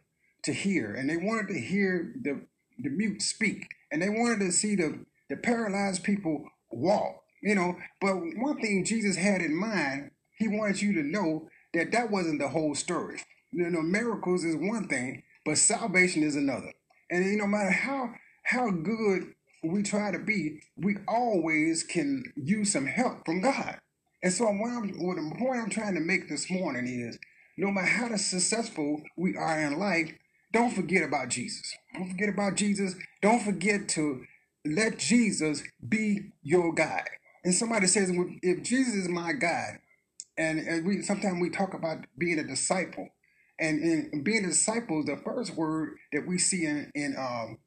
to 0.43 0.53
hear, 0.53 0.93
and 0.93 1.09
they 1.09 1.17
wanted 1.17 1.49
to 1.49 1.59
hear 1.59 2.13
the 2.21 2.41
the 2.79 2.89
mute 2.89 3.21
speak, 3.21 3.67
and 3.91 4.01
they 4.01 4.09
wanted 4.09 4.39
to 4.39 4.51
see 4.51 4.75
the 4.75 5.05
the 5.29 5.37
paralyzed 5.37 6.03
people 6.03 6.45
walk. 6.71 7.23
You 7.41 7.55
know, 7.55 7.77
but 8.01 8.15
one 8.15 8.59
thing 8.59 8.83
Jesus 8.85 9.15
had 9.15 9.41
in 9.41 9.55
mind, 9.55 10.11
he 10.37 10.47
wanted 10.47 10.81
you 10.81 10.93
to 10.93 11.03
know 11.03 11.49
that 11.73 11.91
that 11.91 12.09
wasn't 12.09 12.39
the 12.39 12.49
whole 12.49 12.75
story. 12.75 13.19
You 13.51 13.69
know, 13.69 13.81
miracles 13.81 14.43
is 14.43 14.55
one 14.55 14.87
thing, 14.87 15.23
but 15.45 15.57
salvation 15.57 16.23
is 16.23 16.35
another. 16.35 16.73
And 17.09 17.25
you 17.25 17.37
know, 17.37 17.45
no 17.45 17.51
matter 17.51 17.71
how 17.71 18.09
how 18.43 18.71
good 18.71 19.33
we 19.63 19.83
try 19.83 20.11
to 20.11 20.19
be, 20.19 20.61
we 20.77 20.97
always 21.07 21.83
can 21.83 22.23
use 22.35 22.71
some 22.73 22.85
help 22.85 23.25
from 23.25 23.41
God. 23.41 23.79
And 24.23 24.33
so, 24.33 24.45
what, 24.45 24.71
I'm, 24.71 24.89
what 24.99 25.15
the 25.15 25.35
point 25.37 25.61
I'm 25.61 25.69
trying 25.69 25.95
to 25.95 26.01
make 26.01 26.29
this 26.29 26.49
morning 26.49 26.87
is, 26.87 27.19
no 27.57 27.71
matter 27.71 27.87
how 27.87 28.15
successful 28.17 29.01
we 29.15 29.35
are 29.35 29.59
in 29.61 29.79
life, 29.79 30.11
don't 30.51 30.71
forget 30.71 31.03
about 31.03 31.29
Jesus. 31.29 31.75
Don't 31.93 32.09
forget 32.09 32.29
about 32.29 32.55
Jesus. 32.55 32.95
Don't 33.21 33.43
forget 33.43 33.89
to 33.89 34.23
let 34.65 34.99
Jesus 34.99 35.63
be 35.87 36.31
your 36.41 36.73
guide. 36.73 37.09
And 37.43 37.53
somebody 37.53 37.87
says, 37.87 38.11
if 38.41 38.63
Jesus 38.63 38.95
is 38.95 39.09
my 39.09 39.33
guide, 39.33 39.79
and, 40.37 40.59
and 40.59 40.85
we 40.85 41.01
sometimes 41.01 41.41
we 41.41 41.49
talk 41.49 41.73
about 41.73 42.05
being 42.17 42.39
a 42.39 42.43
disciple, 42.43 43.09
and 43.59 43.79
in 43.81 44.23
being 44.23 44.45
a 44.45 44.49
disciple, 44.49 45.03
the 45.03 45.17
first 45.17 45.55
word 45.55 45.95
that 46.13 46.27
we 46.27 46.37
see 46.37 46.65
in 46.65 46.91
in 46.93 47.15
um, 47.17 47.57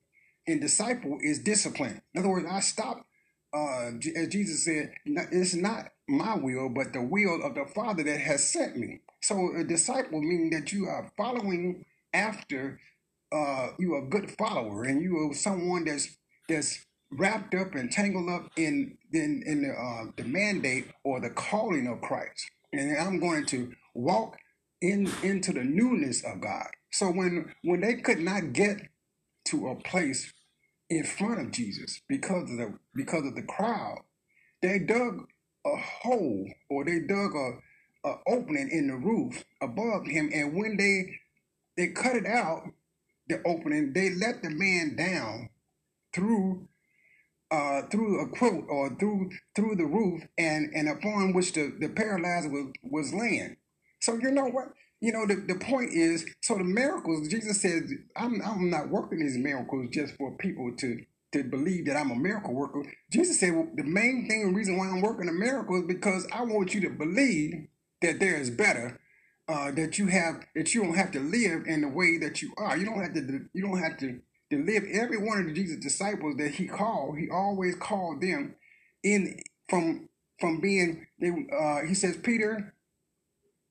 in 0.46 0.60
disciple 0.60 1.18
is 1.20 1.40
discipline. 1.40 2.02
In 2.14 2.20
other 2.20 2.30
words, 2.30 2.46
I 2.50 2.60
stop, 2.60 3.06
uh, 3.54 3.90
as 4.16 4.28
Jesus 4.28 4.64
said, 4.64 4.92
it's 5.04 5.54
not 5.54 5.86
my 6.08 6.36
will, 6.36 6.68
but 6.68 6.92
the 6.92 7.02
will 7.02 7.42
of 7.42 7.54
the 7.54 7.66
Father 7.74 8.02
that 8.04 8.20
has 8.20 8.52
sent 8.52 8.76
me. 8.76 9.00
So 9.22 9.52
a 9.56 9.64
disciple 9.64 10.20
meaning 10.20 10.50
that 10.50 10.72
you 10.72 10.86
are 10.86 11.10
following 11.16 11.84
after, 12.14 12.80
uh, 13.32 13.68
you 13.78 13.94
are 13.94 14.04
a 14.04 14.08
good 14.10 14.30
follower, 14.32 14.84
and 14.84 15.02
you 15.02 15.18
are 15.18 15.34
someone 15.34 15.84
that's 15.84 16.16
that's 16.48 16.86
wrapped 17.12 17.54
up 17.54 17.74
and 17.74 17.90
tangled 17.92 18.30
up 18.30 18.50
in 18.56 18.98
in, 19.12 19.42
in 19.46 19.62
the, 19.62 19.70
uh, 19.70 20.12
the 20.16 20.24
mandate 20.24 20.86
or 21.04 21.20
the 21.20 21.30
calling 21.30 21.86
of 21.88 22.00
Christ. 22.02 22.50
And 22.72 22.96
I'm 22.98 23.20
going 23.20 23.46
to 23.46 23.72
walk 23.94 24.36
in 24.82 25.10
into 25.22 25.52
the 25.52 25.64
newness 25.64 26.24
of 26.24 26.40
God. 26.40 26.68
So 26.92 27.08
when 27.08 27.54
when 27.64 27.80
they 27.82 27.96
could 27.96 28.20
not 28.20 28.52
get 28.52 28.78
to 29.46 29.68
a 29.68 29.76
place 29.76 30.32
in 30.90 31.04
front 31.04 31.40
of 31.40 31.52
Jesus 31.52 32.00
because 32.08 32.50
of 32.50 32.58
the 32.58 32.74
because 32.94 33.26
of 33.26 33.34
the 33.36 33.42
crowd, 33.42 33.98
they 34.62 34.78
dug 34.80 35.26
a 35.66 35.76
hole 35.76 36.48
or 36.70 36.84
they 36.84 37.00
dug 37.00 37.32
a, 37.34 38.08
a 38.08 38.14
opening 38.28 38.70
in 38.70 38.88
the 38.88 38.96
roof 38.96 39.44
above 39.62 40.06
him, 40.06 40.30
and 40.34 40.54
when 40.56 40.76
they 40.76 41.18
they 41.76 41.88
cut 41.88 42.16
it 42.16 42.26
out, 42.26 42.64
the 43.28 43.42
opening, 43.46 43.92
they 43.94 44.10
let 44.10 44.42
the 44.42 44.50
man 44.50 44.96
down 44.96 45.50
through 46.14 46.68
uh, 47.52 47.82
through 47.90 48.20
a 48.20 48.28
quote 48.28 48.66
or 48.70 48.96
through 48.98 49.30
through 49.56 49.76
the 49.76 49.86
roof 49.86 50.22
and 50.38 50.70
and 50.74 50.88
upon 50.88 51.34
which 51.34 51.54
the, 51.54 51.74
the 51.80 51.90
paralyzed 51.90 52.52
was, 52.52 52.72
was 52.84 53.14
laying. 53.14 53.56
So 54.00 54.18
you 54.22 54.32
know 54.32 54.46
what? 54.46 54.68
You 55.00 55.12
know 55.12 55.26
the, 55.26 55.36
the 55.36 55.56
point 55.60 55.92
is 55.94 56.26
so 56.42 56.56
the 56.58 56.64
miracles, 56.64 57.28
Jesus 57.28 57.62
said, 57.62 57.84
I'm 58.16 58.42
I'm 58.42 58.70
not 58.70 58.90
working 58.90 59.20
these 59.20 59.38
miracles 59.38 59.88
just 59.92 60.16
for 60.16 60.36
people 60.38 60.72
to 60.78 61.00
to 61.34 61.44
believe 61.44 61.86
that 61.86 61.96
I'm 61.96 62.12
a 62.12 62.16
miracle 62.16 62.54
worker. 62.54 62.84
Jesus 63.12 63.40
said 63.40 63.54
well, 63.54 63.68
the 63.76 63.84
main 63.84 64.28
thing 64.28 64.54
reason 64.54 64.78
why 64.78 64.88
I'm 64.88 65.02
working 65.02 65.28
a 65.30 65.34
miracle 65.34 65.78
is 65.80 65.86
because 65.88 66.28
I 66.32 66.44
want 66.44 66.74
you 66.74 66.82
to 66.82 66.90
believe 66.90 67.68
that 68.02 68.20
there 68.20 68.36
is 68.40 68.50
better. 68.50 68.99
Uh, 69.50 69.72
that 69.72 69.98
you 69.98 70.08
have 70.08 70.36
that 70.56 70.74
you 70.74 70.84
don't 70.84 70.94
have 70.96 71.12
to 71.12 71.20
live 71.20 71.64
in 71.66 71.82
the 71.82 71.88
way 71.88 72.18
that 72.18 72.42
you 72.42 72.52
are. 72.58 72.78
You 72.78 72.86
don't 72.86 73.02
have 73.02 73.14
to 73.14 73.46
you 73.54 73.62
don't 73.62 73.80
have 73.80 73.98
to 74.00 74.20
to 74.52 74.64
live 74.64 74.84
every 74.92 75.18
one 75.18 75.40
of 75.40 75.46
the 75.46 75.54
Jesus 75.54 75.78
disciples 75.82 76.36
that 76.38 76.52
he 76.52 76.68
called, 76.68 77.18
he 77.18 77.28
always 77.30 77.76
called 77.76 78.22
them 78.22 78.56
in 79.04 79.40
from 79.70 80.08
from 80.40 80.60
being 80.60 81.06
they 81.20 81.30
uh 81.30 81.86
he 81.86 81.94
says 81.94 82.18
Peter 82.18 82.66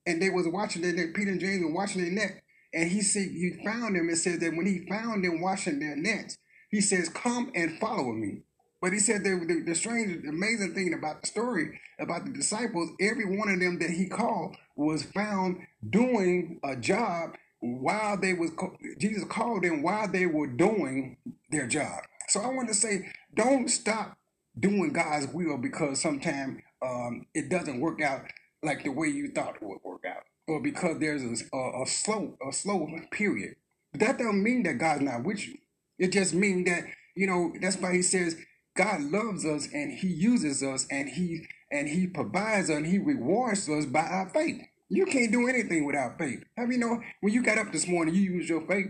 and 0.06 0.20
they 0.20 0.30
was 0.30 0.48
watching 0.48 0.82
their 0.82 0.92
net. 0.92 1.14
Peter 1.14 1.30
and 1.30 1.40
James 1.40 1.64
were 1.64 1.72
watching 1.72 2.02
their 2.02 2.12
net, 2.12 2.42
and 2.74 2.90
he 2.90 3.00
said 3.02 3.28
he 3.30 3.52
found 3.64 3.96
them. 3.96 4.08
and 4.08 4.18
says 4.18 4.38
that 4.40 4.56
when 4.56 4.66
he 4.66 4.86
found 4.88 5.24
them 5.24 5.40
washing 5.40 5.80
their 5.80 5.96
nets, 5.96 6.38
he 6.70 6.80
says, 6.80 7.08
"Come 7.08 7.50
and 7.54 7.78
follow 7.78 8.12
me." 8.12 8.42
But 8.80 8.92
he 8.92 8.98
said 8.98 9.24
the, 9.24 9.44
the, 9.46 9.62
the 9.66 9.74
strange, 9.74 10.24
amazing 10.26 10.74
thing 10.74 10.94
about 10.94 11.20
the 11.20 11.26
story 11.26 11.80
about 11.98 12.24
the 12.24 12.32
disciples, 12.32 12.90
every 13.00 13.24
one 13.36 13.50
of 13.50 13.60
them 13.60 13.78
that 13.78 13.90
he 13.90 14.06
called 14.06 14.56
was 14.74 15.04
found 15.04 15.66
doing 15.88 16.58
a 16.64 16.76
job 16.76 17.36
while 17.60 18.16
they 18.16 18.32
was 18.32 18.50
Jesus 18.98 19.24
called 19.24 19.64
them 19.64 19.82
while 19.82 20.08
they 20.08 20.26
were 20.26 20.46
doing 20.46 21.18
their 21.50 21.66
job. 21.66 22.02
So 22.28 22.40
I 22.40 22.48
want 22.48 22.68
to 22.68 22.74
say, 22.74 23.12
don't 23.34 23.68
stop 23.68 24.16
doing 24.58 24.92
God's 24.92 25.28
will 25.28 25.58
because 25.58 26.00
sometimes 26.00 26.60
um, 26.82 27.26
it 27.34 27.50
doesn't 27.50 27.80
work 27.80 28.00
out 28.00 28.22
like 28.62 28.84
the 28.84 28.90
way 28.90 29.08
you 29.08 29.30
thought 29.30 29.56
it 29.56 29.62
would 29.62 29.78
work 29.84 30.04
out, 30.06 30.24
or 30.48 30.60
because 30.60 30.98
there's 30.98 31.22
a, 31.22 31.56
a, 31.56 31.82
a 31.82 31.86
slow 31.86 32.36
a 32.46 32.52
slow 32.52 32.88
period. 33.10 33.56
But 33.92 34.00
that 34.00 34.18
don't 34.18 34.42
mean 34.42 34.62
that 34.64 34.74
God's 34.78 35.02
not 35.02 35.24
with 35.24 35.46
you. 35.46 35.58
It 35.98 36.12
just 36.12 36.32
means 36.34 36.66
that 36.66 36.84
you 37.14 37.26
know 37.26 37.52
that's 37.60 37.76
why 37.76 37.92
He 37.94 38.02
says 38.02 38.36
God 38.80 39.02
loves 39.02 39.44
us 39.44 39.68
and 39.74 39.92
He 39.92 40.08
uses 40.08 40.62
us 40.62 40.86
and 40.90 41.06
He 41.06 41.46
and 41.70 41.86
He 41.86 42.06
provides 42.06 42.70
us 42.70 42.78
and 42.78 42.86
He 42.86 42.96
rewards 42.98 43.68
us 43.68 43.84
by 43.84 44.00
our 44.00 44.30
faith. 44.30 44.62
You 44.88 45.04
can't 45.04 45.30
do 45.30 45.46
anything 45.48 45.84
without 45.84 46.16
faith. 46.18 46.42
Have 46.56 46.72
you 46.72 46.78
know 46.78 47.02
when 47.20 47.34
you 47.34 47.42
got 47.42 47.58
up 47.58 47.72
this 47.72 47.86
morning, 47.86 48.14
you 48.14 48.22
used 48.22 48.48
your 48.48 48.66
faith. 48.66 48.86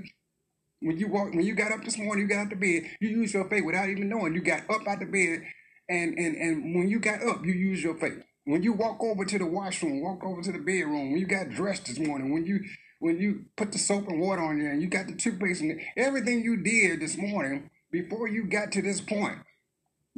When 0.81 0.97
you 0.97 1.09
walk, 1.09 1.35
when 1.35 1.45
you 1.45 1.57
got 1.57 1.73
up 1.73 1.83
this 1.85 1.99
morning, 1.99 2.23
you 2.23 2.29
got 2.29 2.43
out 2.43 2.51
the 2.51 2.57
bed, 2.57 2.89
you 3.01 3.09
used 3.09 3.35
your 3.35 3.49
faith 3.49 3.65
without 3.65 3.89
even 3.89 4.09
knowing. 4.09 4.33
You 4.33 4.43
got 4.43 4.71
up 4.71 4.87
out 4.87 5.01
the 5.01 5.07
bed, 5.07 5.43
and 5.89 6.17
and 6.17 6.37
and 6.37 6.77
when 6.77 6.89
you 6.89 7.01
got 7.01 7.25
up, 7.25 7.45
you 7.45 7.53
used 7.53 7.83
your 7.83 7.99
faith. 7.99 8.23
When 8.45 8.63
you 8.63 8.73
walk 8.73 9.03
over 9.03 9.25
to 9.25 9.39
the 9.39 9.47
washroom, 9.47 10.03
walk 10.03 10.23
over 10.23 10.41
to 10.41 10.53
the 10.53 10.61
bedroom, 10.61 11.11
when 11.11 11.21
you 11.21 11.27
got 11.27 11.51
dressed 11.51 11.87
this 11.87 11.99
morning, 11.99 12.33
when 12.33 12.47
you 12.47 12.61
when 13.01 13.19
you 13.19 13.47
put 13.57 13.73
the 13.73 13.79
soap 13.79 14.07
and 14.07 14.21
water 14.21 14.43
on 14.43 14.59
you 14.59 14.69
and 14.69 14.81
you 14.81 14.89
got 14.89 15.09
the 15.09 15.17
toothpaste 15.17 15.63
and 15.63 15.81
everything 15.97 16.45
you 16.45 16.63
did 16.63 17.01
this 17.01 17.17
morning 17.17 17.71
before 17.91 18.29
you 18.29 18.45
got 18.45 18.71
to 18.73 18.83
this 18.83 19.01
point, 19.01 19.39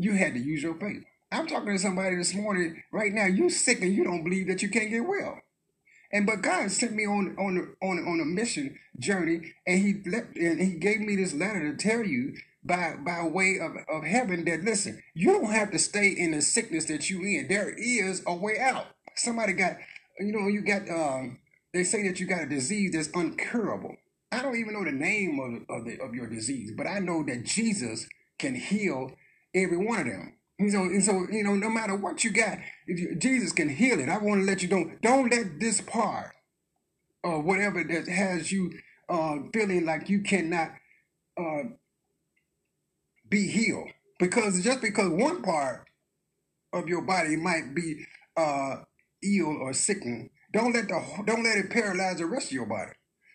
you 0.03 0.15
had 0.15 0.35
to 0.35 0.41
use 0.41 0.63
your 0.63 0.75
faith. 0.75 1.05
I'm 1.31 1.47
talking 1.47 1.73
to 1.73 1.79
somebody 1.79 2.17
this 2.17 2.35
morning 2.35 2.83
right 2.93 3.13
now. 3.13 3.27
You 3.27 3.49
sick 3.49 3.81
and 3.81 3.95
you 3.95 4.05
don't 4.05 4.25
believe 4.25 4.49
that 4.49 4.63
you 4.63 4.69
can't 4.69 4.91
get 4.91 5.07
well. 5.07 5.41
And 6.13 6.27
but 6.27 6.43
God 6.43 6.71
sent 6.71 6.93
me 6.93 7.07
on 7.07 7.35
on 7.39 7.75
on 7.83 7.99
on 8.07 8.21
a 8.21 8.25
mission 8.25 8.79
journey, 8.99 9.55
and 9.67 9.81
He 9.81 10.11
left, 10.11 10.37
and 10.37 10.61
He 10.61 10.75
gave 10.75 11.01
me 11.01 11.17
this 11.17 11.33
letter 11.33 11.73
to 11.73 11.77
tell 11.77 12.05
you 12.05 12.35
by 12.63 12.97
by 12.97 13.27
way 13.27 13.59
of 13.59 13.73
of 13.89 14.05
heaven 14.05 14.45
that 14.45 14.63
listen, 14.63 15.03
you 15.15 15.33
don't 15.33 15.53
have 15.53 15.71
to 15.71 15.79
stay 15.79 16.09
in 16.09 16.33
the 16.33 16.43
sickness 16.43 16.85
that 16.87 17.09
you 17.09 17.23
in. 17.23 17.49
There 17.49 17.71
is 17.71 18.23
a 18.27 18.35
way 18.35 18.59
out. 18.59 18.87
Somebody 19.17 19.55
got, 19.55 19.77
you 20.19 20.33
know, 20.33 20.49
you 20.49 20.61
got. 20.61 20.89
Um, 20.91 21.39
they 21.73 21.85
say 21.85 22.07
that 22.07 22.21
you 22.21 22.27
got 22.27 22.43
a 22.43 22.47
disease 22.47 22.93
that's 22.93 23.09
uncurable. 23.09 23.97
I 24.31 24.43
don't 24.43 24.57
even 24.57 24.75
know 24.75 24.85
the 24.85 24.93
name 24.93 25.41
of 25.41 25.79
of, 25.79 25.87
the, 25.87 25.99
of 26.03 26.15
your 26.15 26.27
disease, 26.27 26.73
but 26.77 26.87
I 26.87 26.99
know 26.99 27.23
that 27.25 27.45
Jesus 27.45 28.07
can 28.39 28.55
heal 28.55 29.13
every 29.55 29.77
one 29.77 30.01
of 30.01 30.07
them. 30.07 30.35
And 30.59 31.03
so, 31.03 31.27
you 31.31 31.43
know, 31.43 31.55
no 31.55 31.69
matter 31.69 31.97
what 31.97 32.23
you 32.25 32.31
got, 32.31 32.59
if 32.87 32.99
you, 32.99 33.17
Jesus 33.17 33.53
can 33.53 33.69
heal 33.69 33.99
it. 33.99 34.09
I 34.09 34.19
want 34.19 34.43
to 34.43 34.47
let 34.47 34.63
you 34.63 34.69
know, 34.69 34.93
don't 35.03 35.31
let 35.31 35.59
this 35.59 35.81
part 35.81 36.35
or 37.25 37.41
whatever 37.41 37.83
that 37.83 38.09
has 38.09 38.53
you 38.53 38.73
uh, 39.09 39.39
feeling 39.53 39.85
like 39.85 40.09
you 40.09 40.21
cannot 40.21 40.73
uh, 41.39 41.65
be 43.29 43.49
healed. 43.49 43.89
Because 44.19 44.63
just 44.63 44.81
because 44.81 45.11
one 45.11 45.43
part 45.43 45.89
of 46.73 46.89
your 46.89 47.03
body 47.03 47.37
might 47.37 47.75
be 47.75 48.07
uh, 48.37 48.77
ill 49.23 49.57
or 49.61 49.73
sickened, 49.73 50.31
don't 50.53 50.75
let 50.75 50.89
the 50.89 51.03
don't 51.27 51.43
let 51.43 51.59
it 51.59 51.71
paralyze 51.71 52.19
the 52.19 52.27
rest 52.27 52.47
of 52.47 52.53
your 52.53 52.67
body. 52.67 52.93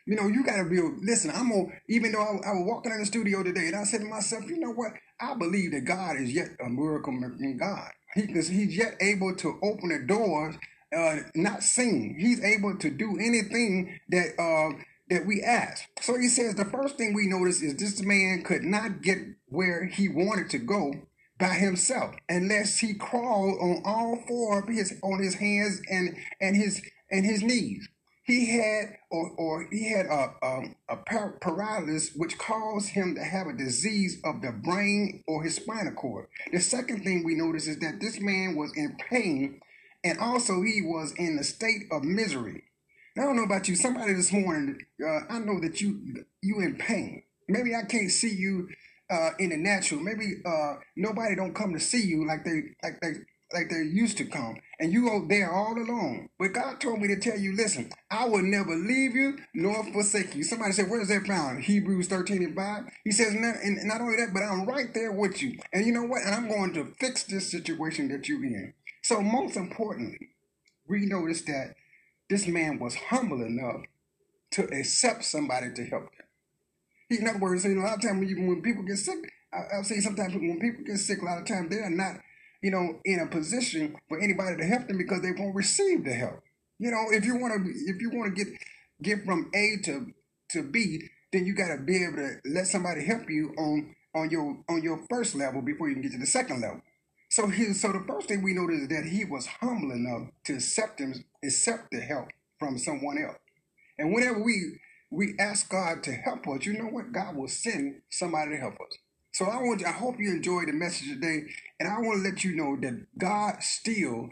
You 0.07 0.15
know, 0.15 0.27
you 0.29 0.43
gotta 0.45 0.65
be. 0.65 0.81
Listen, 1.03 1.31
I'm 1.35 1.49
gonna. 1.49 1.65
Even 1.89 2.13
though 2.13 2.21
I, 2.21 2.51
I 2.51 2.53
was 2.53 2.65
walking 2.65 2.93
in 2.93 2.99
the 3.01 3.05
studio 3.05 3.43
today, 3.43 3.67
and 3.67 3.75
I 3.75 3.83
said 3.83 4.01
to 4.01 4.07
myself, 4.07 4.45
you 4.47 4.57
know 4.57 4.71
what? 4.71 4.93
I 5.21 5.35
believe 5.35 5.73
that 5.73 5.85
God 5.85 6.17
is 6.17 6.33
yet 6.33 6.47
a 6.65 6.69
miracle 6.69 7.13
in 7.13 7.57
God. 7.59 7.91
He, 8.15 8.23
he's 8.27 8.77
yet 8.77 8.95
able 9.01 9.35
to 9.35 9.59
open 9.61 9.89
the 9.89 9.99
doors, 10.07 10.55
uh, 10.97 11.17
not 11.35 11.63
seen. 11.63 12.17
He's 12.19 12.43
able 12.43 12.77
to 12.79 12.89
do 12.89 13.17
anything 13.19 13.99
that 14.09 14.29
uh, 14.39 14.81
that 15.09 15.27
we 15.27 15.43
ask. 15.43 15.83
So 16.01 16.17
he 16.17 16.29
says 16.29 16.55
the 16.55 16.65
first 16.65 16.97
thing 16.97 17.13
we 17.13 17.27
notice 17.27 17.61
is 17.61 17.75
this 17.75 18.01
man 18.01 18.43
could 18.43 18.63
not 18.63 19.01
get 19.03 19.19
where 19.47 19.87
he 19.87 20.09
wanted 20.09 20.49
to 20.51 20.59
go 20.59 20.93
by 21.39 21.53
himself 21.55 22.15
unless 22.29 22.79
he 22.79 22.95
crawled 22.95 23.59
on 23.59 23.83
all 23.85 24.23
four 24.27 24.59
of 24.61 24.69
his 24.69 24.99
on 25.03 25.21
his 25.21 25.35
hands 25.35 25.81
and 25.91 26.17
and 26.41 26.55
his 26.55 26.81
and 27.11 27.25
his 27.25 27.43
knees. 27.43 27.89
He 28.27 28.47
had 28.57 28.97
or 29.09 29.31
or 29.37 29.67
he 29.71 29.89
had 29.89 30.05
a 30.07 30.33
um, 30.43 30.75
a 30.89 30.97
par- 30.97 31.37
paralysis 31.41 32.11
which 32.13 32.37
caused 32.37 32.89
him 32.89 33.15
to 33.15 33.23
have 33.23 33.47
a 33.47 33.53
disease 33.53 34.21
of 34.25 34.41
the 34.41 34.51
brain 34.51 35.23
or 35.27 35.43
his 35.43 35.55
spinal 35.55 35.93
cord. 35.93 36.27
The 36.51 36.59
second 36.59 37.05
thing 37.05 37.23
we 37.23 37.35
notice 37.35 37.67
is 37.67 37.79
that 37.79 38.01
this 38.01 38.19
man 38.19 38.57
was 38.57 38.73
in 38.75 38.97
pain 39.09 39.61
and 40.03 40.19
also 40.19 40.61
he 40.61 40.81
was 40.81 41.13
in 41.13 41.39
a 41.39 41.43
state 41.45 41.83
of 41.91 42.03
misery. 42.03 42.63
Now, 43.15 43.23
I 43.23 43.25
don't 43.27 43.37
know 43.37 43.43
about 43.43 43.69
you. 43.69 43.75
Somebody 43.75 44.13
this 44.13 44.33
morning, 44.33 44.77
uh, 45.03 45.21
I 45.29 45.39
know 45.39 45.61
that 45.61 45.81
you 45.81 46.25
you 46.43 46.59
in 46.59 46.75
pain. 46.75 47.23
Maybe 47.47 47.73
I 47.75 47.83
can't 47.83 48.11
see 48.11 48.35
you 48.35 48.69
uh, 49.09 49.31
in 49.39 49.51
the 49.51 49.57
natural. 49.57 50.01
Maybe 50.01 50.41
uh, 50.45 50.75
nobody 50.97 51.35
don't 51.35 51.55
come 51.55 51.73
to 51.73 51.79
see 51.79 52.05
you 52.05 52.27
like 52.27 52.43
they 52.43 52.75
like 52.83 52.99
they 53.01 53.13
like 53.53 53.69
they 53.69 53.77
used 53.77 54.17
to 54.17 54.25
come, 54.25 54.57
and 54.79 54.91
you 54.91 55.05
go 55.05 55.25
there 55.27 55.51
all 55.51 55.73
alone. 55.77 56.29
But 56.37 56.53
God 56.53 56.81
told 56.81 56.99
me 56.99 57.07
to 57.07 57.19
tell 57.19 57.39
you, 57.39 57.55
listen, 57.55 57.89
I 58.11 58.25
will 58.25 58.43
never 58.43 58.75
leave 58.75 59.15
you 59.15 59.37
nor 59.53 59.83
forsake 59.91 60.35
you. 60.35 60.43
Somebody 60.43 60.73
said, 60.73 60.89
where's 60.89 61.07
that 61.07 61.25
found? 61.25 61.63
Hebrews 61.63 62.07
13 62.07 62.43
and 62.43 62.55
5. 62.55 62.83
He 63.03 63.11
says, 63.11 63.33
and 63.33 63.87
not 63.87 64.01
only 64.01 64.17
that, 64.17 64.33
but 64.33 64.43
I'm 64.43 64.65
right 64.65 64.93
there 64.93 65.11
with 65.11 65.41
you. 65.41 65.59
And 65.71 65.85
you 65.85 65.93
know 65.93 66.03
what? 66.03 66.23
And 66.23 66.35
I'm 66.35 66.49
going 66.49 66.73
to 66.73 66.93
fix 66.99 67.23
this 67.23 67.49
situation 67.49 68.09
that 68.09 68.27
you're 68.27 68.43
in. 68.43 68.73
So 69.01 69.21
most 69.21 69.55
importantly, 69.55 70.29
we 70.87 71.05
notice 71.05 71.41
that 71.43 71.75
this 72.29 72.47
man 72.47 72.79
was 72.79 72.95
humble 72.95 73.41
enough 73.41 73.83
to 74.51 74.63
accept 74.65 75.23
somebody 75.23 75.73
to 75.73 75.85
help 75.85 76.03
him. 76.03 76.25
He, 77.09 77.19
in 77.19 77.27
other 77.27 77.39
words, 77.39 77.65
a 77.65 77.69
lot 77.69 77.95
of 77.95 78.01
times 78.01 78.19
when, 78.19 78.47
when 78.47 78.61
people 78.61 78.83
get 78.83 78.97
sick, 78.97 79.17
I, 79.53 79.77
I've 79.77 79.85
seen 79.85 80.01
sometimes 80.01 80.33
when 80.33 80.59
people 80.59 80.83
get 80.85 80.97
sick, 80.97 81.21
a 81.21 81.25
lot 81.25 81.39
of 81.39 81.45
times 81.45 81.69
they 81.69 81.77
are 81.77 81.89
not, 81.89 82.15
you 82.61 82.71
know, 82.71 82.99
in 83.05 83.19
a 83.19 83.27
position 83.27 83.95
for 84.09 84.19
anybody 84.19 84.57
to 84.57 84.65
help 84.65 84.87
them 84.87 84.97
because 84.97 85.21
they 85.21 85.31
won't 85.31 85.55
receive 85.55 86.03
the 86.05 86.13
help. 86.13 86.41
You 86.79 86.91
know, 86.91 87.05
if 87.11 87.25
you 87.25 87.37
want 87.37 87.53
to, 87.65 87.71
if 87.71 88.01
you 88.01 88.09
want 88.11 88.35
to 88.35 88.45
get 88.45 88.53
get 89.01 89.25
from 89.25 89.49
A 89.53 89.77
to 89.85 90.07
to 90.51 90.63
B, 90.63 91.09
then 91.33 91.45
you 91.45 91.53
got 91.55 91.75
to 91.75 91.81
be 91.81 92.03
able 92.03 92.17
to 92.17 92.37
let 92.45 92.67
somebody 92.67 93.05
help 93.05 93.29
you 93.29 93.53
on 93.57 93.95
on 94.15 94.29
your 94.29 94.57
on 94.69 94.83
your 94.83 95.05
first 95.09 95.35
level 95.35 95.61
before 95.61 95.87
you 95.87 95.95
can 95.95 96.03
get 96.03 96.11
to 96.13 96.17
the 96.19 96.25
second 96.25 96.61
level. 96.61 96.81
So 97.29 97.47
he, 97.47 97.73
so 97.73 97.91
the 97.91 98.05
first 98.07 98.29
thing 98.29 98.41
we 98.41 98.53
noticed 98.53 98.83
is 98.83 98.87
that 98.89 99.05
he 99.05 99.25
was 99.25 99.47
humble 99.47 99.91
enough 99.91 100.29
to 100.45 100.55
accept 100.55 100.99
him, 100.99 101.13
accept 101.43 101.91
the 101.91 101.99
help 101.99 102.29
from 102.59 102.77
someone 102.77 103.17
else. 103.21 103.37
And 103.97 104.13
whenever 104.13 104.41
we 104.43 104.79
we 105.11 105.35
ask 105.39 105.69
God 105.69 106.03
to 106.03 106.11
help 106.11 106.47
us, 106.47 106.65
you 106.65 106.73
know 106.73 106.89
what? 106.89 107.11
God 107.11 107.35
will 107.35 107.47
send 107.47 108.01
somebody 108.09 108.51
to 108.51 108.57
help 108.57 108.75
us. 108.75 108.97
So 109.37 109.45
I 109.45 109.57
want 109.57 109.85
I 109.85 109.91
hope 109.91 110.19
you 110.19 110.31
enjoyed 110.31 110.67
the 110.67 110.73
message 110.73 111.09
today, 111.09 111.43
and 111.79 111.87
I 111.87 111.99
want 111.99 112.23
to 112.23 112.27
let 112.27 112.43
you 112.43 112.55
know 112.55 112.75
that 112.81 113.05
God 113.19 113.61
still 113.61 114.31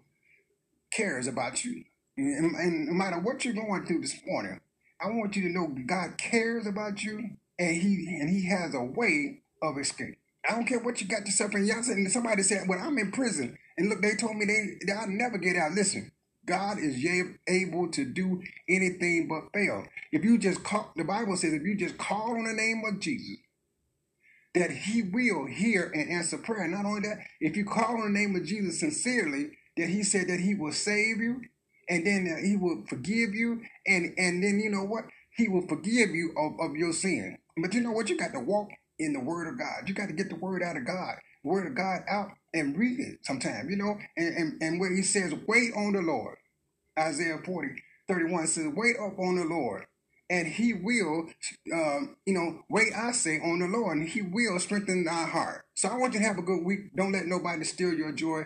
cares 0.89 1.27
about 1.27 1.63
you. 1.63 1.83
And, 2.17 2.55
and 2.55 2.87
no 2.87 2.93
matter 2.93 3.19
what 3.19 3.45
you're 3.45 3.53
going 3.53 3.85
through 3.85 4.01
this 4.01 4.19
morning, 4.25 4.59
I 4.99 5.09
want 5.09 5.35
you 5.35 5.43
to 5.43 5.49
know 5.49 5.67
God 5.85 6.17
cares 6.17 6.65
about 6.65 7.03
you, 7.03 7.37
and 7.59 7.77
He 7.77 8.17
and 8.19 8.31
He 8.31 8.47
has 8.47 8.73
a 8.73 8.81
way 8.81 9.41
of 9.61 9.77
escape. 9.77 10.17
I 10.49 10.53
don't 10.53 10.65
care 10.65 10.79
what 10.79 10.99
you 10.99 11.07
got 11.07 11.27
yourself 11.27 11.53
in. 11.53 11.67
Y'all 11.67 11.83
said 11.83 11.97
somebody 12.09 12.41
said, 12.41 12.67
"Well, 12.67 12.79
I'm 12.81 12.97
in 12.97 13.11
prison," 13.11 13.59
and 13.77 13.89
look, 13.89 14.01
they 14.01 14.15
told 14.15 14.37
me 14.37 14.45
they 14.45 14.91
I'll 14.91 15.07
never 15.07 15.37
get 15.37 15.55
out. 15.55 15.73
Listen, 15.73 16.13
God 16.45 16.79
is 16.79 17.03
able 17.47 17.89
to 17.91 18.05
do 18.05 18.41
anything 18.67 19.27
but 19.27 19.51
fail. 19.53 19.85
If 20.11 20.23
you 20.23 20.39
just 20.39 20.63
call, 20.63 20.91
the 20.95 21.03
Bible 21.03 21.37
says, 21.37 21.53
if 21.53 21.63
you 21.63 21.75
just 21.75 21.97
call 21.97 22.37
on 22.37 22.45
the 22.45 22.53
name 22.53 22.83
of 22.85 22.99
Jesus, 22.99 23.37
that 24.55 24.71
He 24.71 25.03
will 25.03 25.47
hear 25.47 25.91
and 25.95 26.11
answer 26.11 26.39
prayer. 26.39 26.67
Not 26.67 26.85
only 26.85 27.01
that, 27.01 27.19
if 27.41 27.57
you 27.57 27.65
call 27.65 27.97
on 28.01 28.13
the 28.13 28.19
name 28.19 28.35
of 28.35 28.45
Jesus 28.45 28.81
sincerely, 28.81 29.51
that 29.77 29.89
He 29.89 30.03
said 30.03 30.29
that 30.29 30.41
He 30.41 30.55
will 30.55 30.73
save 30.73 31.19
you, 31.19 31.41
and 31.89 32.07
then 32.07 32.43
He 32.45 32.57
will 32.57 32.85
forgive 32.89 33.35
you, 33.35 33.61
and 33.87 34.13
and 34.17 34.43
then 34.43 34.59
you 34.59 34.71
know 34.71 34.85
what? 34.85 35.05
He 35.37 35.49
will 35.49 35.67
forgive 35.67 36.11
you 36.11 36.33
of, 36.37 36.71
of 36.71 36.77
your 36.77 36.93
sin. 36.93 37.39
But 37.57 37.75
you 37.75 37.81
know 37.81 37.93
what? 37.93 38.09
You 38.09 38.17
got 38.17 38.33
to 38.33 38.41
walk 38.41 38.69
in 38.99 39.13
the 39.13 39.21
Word 39.21 39.49
of 39.49 39.59
God. 39.59 39.87
You 39.87 39.95
got 39.95 40.07
to 40.07 40.13
get 40.15 40.29
the 40.29 40.37
Word 40.37 40.63
out 40.63 40.77
of 40.77 40.87
God, 40.87 41.15
Word 41.43 41.67
of 41.67 41.75
God 41.75 42.01
out, 42.09 42.29
and 42.53 42.77
read 42.77 42.99
it 42.99 43.19
sometime. 43.23 43.69
You 43.69 43.77
know, 43.77 43.97
and 44.17 44.35
and, 44.37 44.63
and 44.63 44.81
where 44.81 44.95
He 44.95 45.03
says, 45.03 45.33
"Wait 45.47 45.73
on 45.77 45.93
the 45.93 46.01
Lord." 46.01 46.37
Isaiah 46.99 47.39
40, 47.43 47.69
31 48.07 48.47
says, 48.47 48.67
Wait 48.75 48.95
up 48.97 49.17
on 49.19 49.35
the 49.35 49.45
Lord, 49.45 49.85
and 50.29 50.47
he 50.47 50.73
will, 50.73 51.29
um, 51.73 52.17
you 52.25 52.33
know, 52.33 52.63
wait, 52.69 52.93
I 52.95 53.11
say, 53.13 53.39
on 53.39 53.59
the 53.59 53.67
Lord, 53.67 53.97
and 53.97 54.09
he 54.09 54.21
will 54.23 54.59
strengthen 54.59 55.07
our 55.09 55.27
heart. 55.27 55.65
So 55.75 55.89
I 55.89 55.97
want 55.97 56.13
you 56.15 56.21
to 56.21 56.27
have 56.27 56.39
a 56.39 56.43
good 56.43 56.63
week. 56.65 56.95
Don't 56.95 57.13
let 57.13 57.27
nobody 57.27 57.63
steal 57.65 57.93
your 57.93 58.13
joy. 58.13 58.43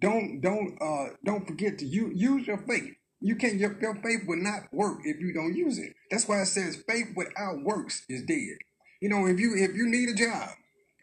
Don't 0.00 0.40
don't 0.42 0.78
uh 0.82 1.14
don't 1.24 1.46
forget 1.46 1.78
to 1.78 1.86
use, 1.86 2.12
use 2.20 2.46
your 2.46 2.58
faith. 2.58 2.94
You 3.20 3.36
can't. 3.36 3.56
Your, 3.56 3.76
your 3.80 3.96
faith 3.96 4.22
will 4.26 4.42
not 4.42 4.64
work 4.72 5.00
if 5.04 5.20
you 5.20 5.32
don't 5.34 5.54
use 5.56 5.78
it. 5.78 5.94
That's 6.10 6.28
why 6.28 6.42
it 6.42 6.46
says 6.46 6.82
faith 6.88 7.08
without 7.16 7.62
works 7.62 8.04
is 8.08 8.22
dead. 8.24 8.58
You 9.00 9.10
know, 9.10 9.26
if 9.26 9.40
you 9.40 9.54
if 9.56 9.74
you 9.76 9.88
need 9.88 10.10
a 10.10 10.14
job, 10.14 10.50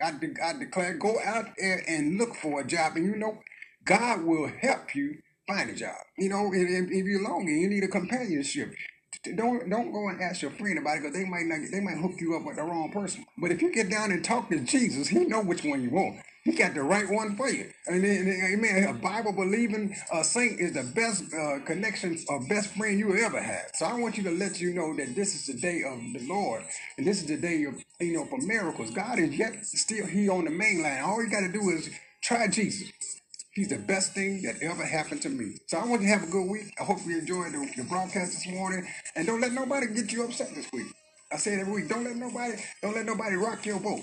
I, 0.01 0.11
de- 0.11 0.43
I 0.43 0.53
declare 0.53 0.95
go 0.97 1.17
out 1.25 1.47
there 1.59 1.83
and 1.87 2.17
look 2.17 2.35
for 2.35 2.61
a 2.61 2.67
job, 2.67 2.95
and 2.97 3.05
you 3.05 3.17
know, 3.17 3.39
God 3.85 4.23
will 4.23 4.51
help 4.61 4.95
you 4.95 5.19
find 5.47 5.69
a 5.69 5.75
job. 5.75 5.97
You 6.17 6.29
know, 6.29 6.47
and 6.53 6.91
if 6.91 7.05
you're 7.05 7.23
lonely, 7.23 7.59
you 7.61 7.69
need 7.69 7.83
a 7.83 7.89
companionship. 7.89 8.73
Don't 9.23 9.69
don't 9.69 9.91
go 9.93 10.09
and 10.09 10.21
ask 10.21 10.41
your 10.41 10.51
friend 10.51 10.79
about 10.79 10.97
it 10.97 11.03
because 11.03 11.15
they 11.15 11.25
might 11.25 11.45
not 11.45 11.59
they 11.71 11.79
might 11.81 11.97
hook 11.99 12.19
you 12.19 12.35
up 12.35 12.45
with 12.45 12.57
the 12.57 12.63
wrong 12.63 12.91
person. 12.91 13.25
But 13.37 13.51
if 13.51 13.61
you 13.61 13.71
get 13.73 13.89
down 13.89 14.11
and 14.11 14.25
talk 14.25 14.49
to 14.49 14.59
Jesus, 14.61 15.09
He 15.09 15.25
know 15.25 15.41
which 15.43 15.63
one 15.63 15.83
you 15.83 15.91
want. 15.91 16.17
He 16.43 16.53
got 16.53 16.73
the 16.73 16.83
right 16.83 17.07
one 17.09 17.37
for 17.37 17.49
you. 17.49 17.69
And 17.87 18.03
amen. 18.03 18.85
A 18.89 18.93
Bible 18.95 19.33
believing 19.33 19.95
uh, 20.11 20.23
saint 20.23 20.59
is 20.59 20.73
the 20.73 20.83
best 20.95 21.23
uh, 21.33 21.59
connection 21.65 22.17
or 22.29 22.41
best 22.49 22.75
friend 22.75 22.99
you 22.99 23.15
ever 23.23 23.41
had. 23.41 23.67
So 23.75 23.85
I 23.85 23.93
want 23.93 24.17
you 24.17 24.23
to 24.23 24.31
let 24.31 24.59
you 24.59 24.73
know 24.73 24.95
that 24.97 25.15
this 25.15 25.35
is 25.35 25.47
the 25.47 25.61
day 25.61 25.83
of 25.85 25.99
the 26.19 26.27
Lord, 26.27 26.63
and 26.97 27.07
this 27.07 27.21
is 27.21 27.27
the 27.27 27.37
day 27.37 27.65
of 27.65 27.75
you 28.01 28.13
know 28.13 28.25
for 28.25 28.39
miracles. 28.39 28.91
God 28.91 29.19
is 29.19 29.37
yet 29.37 29.65
still 29.65 30.07
He 30.07 30.29
on 30.29 30.45
the 30.45 30.51
main 30.51 30.83
line. 30.83 31.03
All 31.03 31.23
you 31.23 31.29
got 31.29 31.41
to 31.41 31.51
do 31.53 31.69
is 31.69 31.91
try 32.23 32.47
Jesus. 32.47 33.18
He's 33.59 33.67
the 33.67 33.77
best 33.77 34.13
thing 34.13 34.41
that 34.43 34.55
ever 34.63 34.85
happened 34.85 35.21
to 35.23 35.29
me. 35.29 35.57
So 35.67 35.79
I 35.79 35.85
want 35.85 36.01
you 36.01 36.07
to 36.07 36.13
have 36.13 36.23
a 36.23 36.31
good 36.31 36.49
week. 36.49 36.71
I 36.79 36.85
hope 36.85 36.99
you 37.05 37.19
enjoyed 37.19 37.51
the, 37.51 37.69
the 37.75 37.83
broadcast 37.83 38.31
this 38.31 38.47
morning. 38.47 38.87
And 39.17 39.27
don't 39.27 39.41
let 39.41 39.51
nobody 39.51 39.87
get 39.87 40.13
you 40.13 40.23
upset 40.23 40.55
this 40.55 40.65
week. 40.71 40.87
I 41.29 41.35
say 41.35 41.55
it 41.55 41.59
every 41.59 41.73
week. 41.73 41.89
Don't 41.89 42.05
let 42.05 42.15
nobody, 42.15 42.53
don't 42.81 42.95
let 42.95 43.05
nobody 43.05 43.35
rock 43.35 43.65
your 43.65 43.81
boat. 43.81 43.99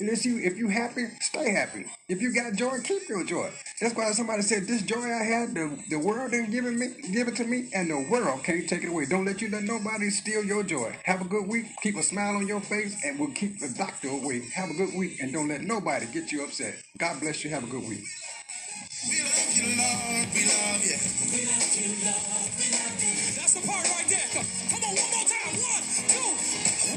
If 0.00 0.26
you 0.26 0.40
if 0.40 0.58
you 0.58 0.66
happy, 0.68 1.06
stay 1.20 1.52
happy. 1.52 1.86
If 2.08 2.20
you 2.20 2.34
got 2.34 2.54
joy, 2.54 2.78
keep 2.82 3.08
your 3.08 3.22
joy. 3.22 3.48
That's 3.80 3.94
why 3.94 4.10
somebody 4.10 4.42
said 4.42 4.66
this 4.66 4.82
joy 4.82 5.04
I 5.04 5.22
had, 5.22 5.54
the, 5.54 5.78
the 5.88 5.98
world 6.00 6.32
didn't 6.32 6.50
give 6.50 6.66
it 6.66 6.72
me, 6.72 6.88
give 7.12 7.28
it 7.28 7.36
to 7.36 7.44
me, 7.44 7.70
and 7.74 7.88
the 7.88 8.06
world 8.10 8.42
can't 8.42 8.68
take 8.68 8.82
it 8.82 8.88
away. 8.88 9.06
Don't 9.06 9.24
let 9.24 9.40
you 9.40 9.48
let 9.50 9.62
nobody 9.62 10.10
steal 10.10 10.44
your 10.44 10.64
joy. 10.64 10.94
Have 11.04 11.20
a 11.20 11.24
good 11.24 11.46
week. 11.46 11.66
Keep 11.80 11.96
a 11.96 12.02
smile 12.02 12.36
on 12.36 12.48
your 12.48 12.60
face, 12.60 12.96
and 13.04 13.20
we'll 13.20 13.30
keep 13.30 13.60
the 13.60 13.72
doctor 13.78 14.08
away. 14.08 14.42
Have 14.52 14.70
a 14.70 14.74
good 14.74 14.94
week, 14.94 15.20
and 15.20 15.32
don't 15.32 15.48
let 15.48 15.62
nobody 15.62 16.06
get 16.12 16.32
you 16.32 16.42
upset. 16.44 16.74
God 16.98 17.20
bless 17.20 17.44
you. 17.44 17.50
Have 17.50 17.62
a 17.64 17.68
good 17.68 17.88
week. 17.88 18.04
We 19.56 19.62
love 19.64 20.36
you, 20.36 20.46
Lord. 20.52 20.98
We 21.32 21.46
love 22.76 23.00
you. 23.00 23.36
That's 23.40 23.54
the 23.54 23.62
part 23.66 23.88
right 23.88 24.08
there. 24.08 24.28
Come, 24.36 24.46
come 24.70 24.84
on, 24.84 24.94
one 24.96 25.10
more 25.16 25.24
time. 25.24 25.54
One, 25.64 25.84
two. 26.12 26.30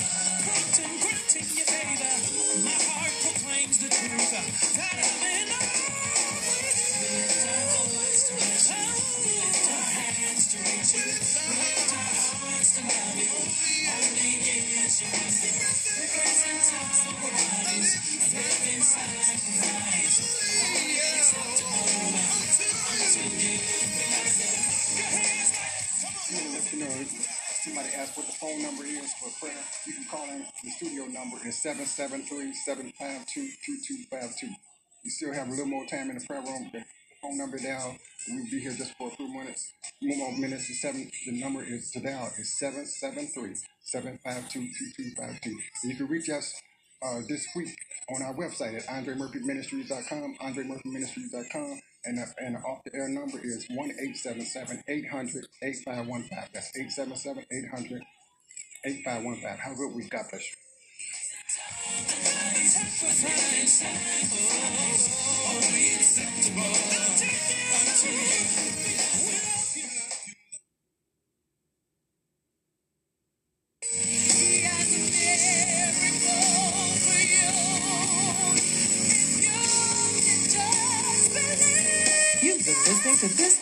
granting, 0.45 0.95
granting 1.01 1.49
your 1.58 1.65
favor. 1.65 2.15
My 2.63 2.71
heart 2.88 3.12
proclaims 3.21 3.79
the 3.79 3.89
truth 3.89 4.77
that 4.77 4.95
I'm 4.95 5.41
in 5.41 5.74
somebody 27.65 27.89
asked 27.98 28.15
what 28.15 28.28
the 28.28 28.32
phone 28.34 28.62
number 28.62 28.86
is 28.86 29.12
for 29.13 29.32
prayer. 29.41 29.58
You 29.88 29.93
can 29.93 30.06
call 30.06 30.24
in. 30.30 30.45
The 30.63 30.69
studio 30.69 31.06
number 31.06 31.38
is 31.48 31.56
773-752-2252. 31.65 34.54
You 35.04 35.10
still 35.10 35.34
have 35.34 35.48
a 35.48 35.52
little 35.52 35.65
more 35.65 35.86
time 35.88 36.12
in 36.12 36.19
the 36.19 36.26
prayer 36.26 36.41
room. 36.41 36.71
Phone 37.25 37.38
number 37.38 37.57
down. 37.57 37.97
We'll 38.29 38.45
be 38.51 38.59
here 38.59 38.73
just 38.73 38.93
for 38.97 39.07
a 39.07 39.11
few 39.11 39.27
minutes. 39.27 39.71
More 40.01 40.31
minutes. 40.38 40.67
The 40.67 40.73
seven. 40.75 41.09
The 41.25 41.41
number 41.41 41.63
is 41.63 41.89
to 41.91 41.99
dial 41.99 42.31
is 42.38 42.55
773-752-2252. 42.61 45.55
You 45.85 45.95
can 45.95 46.07
reach 46.07 46.29
us 46.29 46.53
uh, 47.03 47.21
this 47.27 47.47
week 47.55 47.75
on 48.13 48.21
our 48.21 48.35
website 48.35 48.75
at 48.75 48.85
AndreMurphyMinistries.com, 48.85 50.35
AndreMurphyMinistries.com, 50.39 51.81
and 52.05 52.19
and 52.38 52.55
the 52.55 52.59
off 52.59 52.83
the 52.85 52.93
air 52.93 53.09
number 53.09 53.39
is 53.43 53.65
1 53.71 53.89
877 53.89 54.83
800 54.88 55.47
8515. 55.63 56.29
That's 56.53 56.69
877 56.77 57.43
800 57.51 58.03
8515. 58.85 59.57
Have 59.57 59.73
a 59.73 59.75
good 59.75 59.95
week. 63.03 63.10
God 66.55 66.71
bless 67.86 68.05
you. 68.05 68.94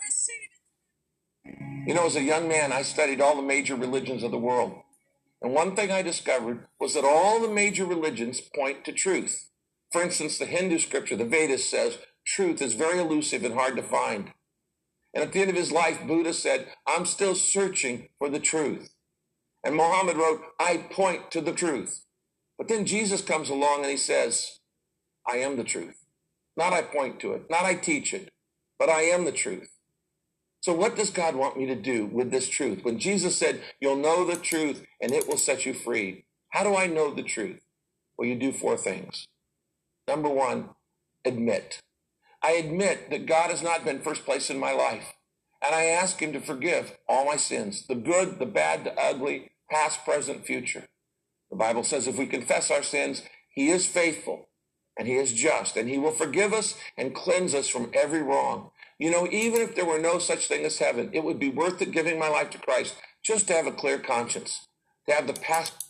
You 1.85 1.93
know, 1.93 2.05
as 2.05 2.15
a 2.15 2.21
young 2.21 2.47
man, 2.47 2.71
I 2.71 2.83
studied 2.83 3.19
all 3.21 3.35
the 3.35 3.41
major 3.41 3.75
religions 3.75 4.23
of 4.23 4.31
the 4.31 4.37
world. 4.37 4.75
And 5.41 5.53
one 5.53 5.75
thing 5.75 5.91
I 5.91 6.01
discovered 6.01 6.67
was 6.79 6.93
that 6.93 7.03
all 7.03 7.41
the 7.41 7.49
major 7.49 7.85
religions 7.85 8.39
point 8.39 8.85
to 8.85 8.93
truth. 8.93 9.49
For 9.91 10.01
instance, 10.01 10.37
the 10.37 10.45
Hindu 10.45 10.79
scripture, 10.79 11.17
the 11.17 11.25
Vedas, 11.25 11.69
says 11.69 11.97
truth 12.25 12.61
is 12.61 12.73
very 12.75 12.99
elusive 12.99 13.43
and 13.43 13.53
hard 13.53 13.75
to 13.75 13.83
find. 13.83 14.31
And 15.13 15.23
at 15.23 15.31
the 15.31 15.41
end 15.41 15.49
of 15.49 15.55
his 15.55 15.71
life, 15.71 16.05
Buddha 16.07 16.33
said, 16.33 16.67
I'm 16.87 17.05
still 17.05 17.35
searching 17.35 18.09
for 18.17 18.29
the 18.29 18.39
truth. 18.39 18.89
And 19.63 19.75
Muhammad 19.75 20.17
wrote, 20.17 20.41
I 20.59 20.77
point 20.77 21.31
to 21.31 21.41
the 21.41 21.53
truth. 21.53 22.05
But 22.57 22.67
then 22.67 22.85
Jesus 22.85 23.21
comes 23.21 23.49
along 23.49 23.81
and 23.81 23.91
he 23.91 23.97
says, 23.97 24.59
I 25.27 25.37
am 25.37 25.57
the 25.57 25.63
truth. 25.63 26.03
Not 26.57 26.73
I 26.73 26.81
point 26.81 27.19
to 27.21 27.33
it, 27.33 27.49
not 27.49 27.65
I 27.65 27.75
teach 27.75 28.13
it, 28.13 28.29
but 28.77 28.89
I 28.89 29.01
am 29.01 29.25
the 29.25 29.31
truth. 29.31 29.69
So 30.61 30.73
what 30.73 30.95
does 30.95 31.09
God 31.09 31.35
want 31.35 31.57
me 31.57 31.65
to 31.65 31.75
do 31.75 32.05
with 32.05 32.31
this 32.31 32.47
truth? 32.47 32.83
When 32.83 32.99
Jesus 32.99 33.35
said, 33.35 33.61
you'll 33.81 33.97
know 33.97 34.25
the 34.25 34.37
truth 34.37 34.85
and 35.01 35.11
it 35.11 35.27
will 35.27 35.37
set 35.37 35.65
you 35.65 35.73
free. 35.73 36.25
How 36.49 36.63
do 36.63 36.75
I 36.75 36.87
know 36.87 37.13
the 37.13 37.23
truth? 37.23 37.61
Well, 38.17 38.27
you 38.27 38.35
do 38.35 38.51
four 38.51 38.77
things. 38.77 39.25
Number 40.07 40.29
one, 40.29 40.69
admit. 41.25 41.79
I 42.43 42.51
admit 42.53 43.09
that 43.09 43.25
God 43.25 43.49
has 43.51 43.63
not 43.63 43.85
been 43.85 44.01
first 44.01 44.25
place 44.25 44.49
in 44.49 44.59
my 44.59 44.73
life. 44.73 45.13
And 45.65 45.73
I 45.73 45.85
ask 45.85 46.19
him 46.19 46.33
to 46.33 46.41
forgive 46.41 46.97
all 47.07 47.25
my 47.25 47.37
sins, 47.37 47.87
the 47.87 47.95
good, 47.95 48.39
the 48.39 48.45
bad, 48.45 48.83
the 48.83 48.99
ugly, 48.99 49.51
past, 49.71 50.03
present, 50.03 50.45
future. 50.45 50.85
The 51.49 51.57
Bible 51.57 51.83
says 51.83 52.07
if 52.07 52.17
we 52.17 52.25
confess 52.25 52.69
our 52.69 52.83
sins, 52.83 53.23
he 53.53 53.69
is 53.69 53.87
faithful 53.87 54.49
and 54.97 55.07
he 55.07 55.15
is 55.15 55.33
just 55.33 55.77
and 55.77 55.89
he 55.89 55.97
will 55.97 56.11
forgive 56.11 56.53
us 56.53 56.75
and 56.97 57.15
cleanse 57.15 57.55
us 57.55 57.69
from 57.69 57.91
every 57.93 58.21
wrong. 58.21 58.71
You 58.99 59.11
know, 59.11 59.27
even 59.31 59.61
if 59.61 59.75
there 59.75 59.85
were 59.85 59.99
no 59.99 60.19
such 60.19 60.47
thing 60.47 60.65
as 60.65 60.79
heaven, 60.79 61.09
it 61.13 61.23
would 61.23 61.39
be 61.39 61.49
worth 61.49 61.81
it 61.81 61.91
giving 61.91 62.19
my 62.19 62.27
life 62.27 62.49
to 62.51 62.57
Christ 62.57 62.95
just 63.23 63.47
to 63.47 63.53
have 63.53 63.67
a 63.67 63.71
clear 63.71 63.99
conscience, 63.99 64.67
to 65.07 65.15
have 65.15 65.27
the 65.27 65.33
past. 65.33 65.82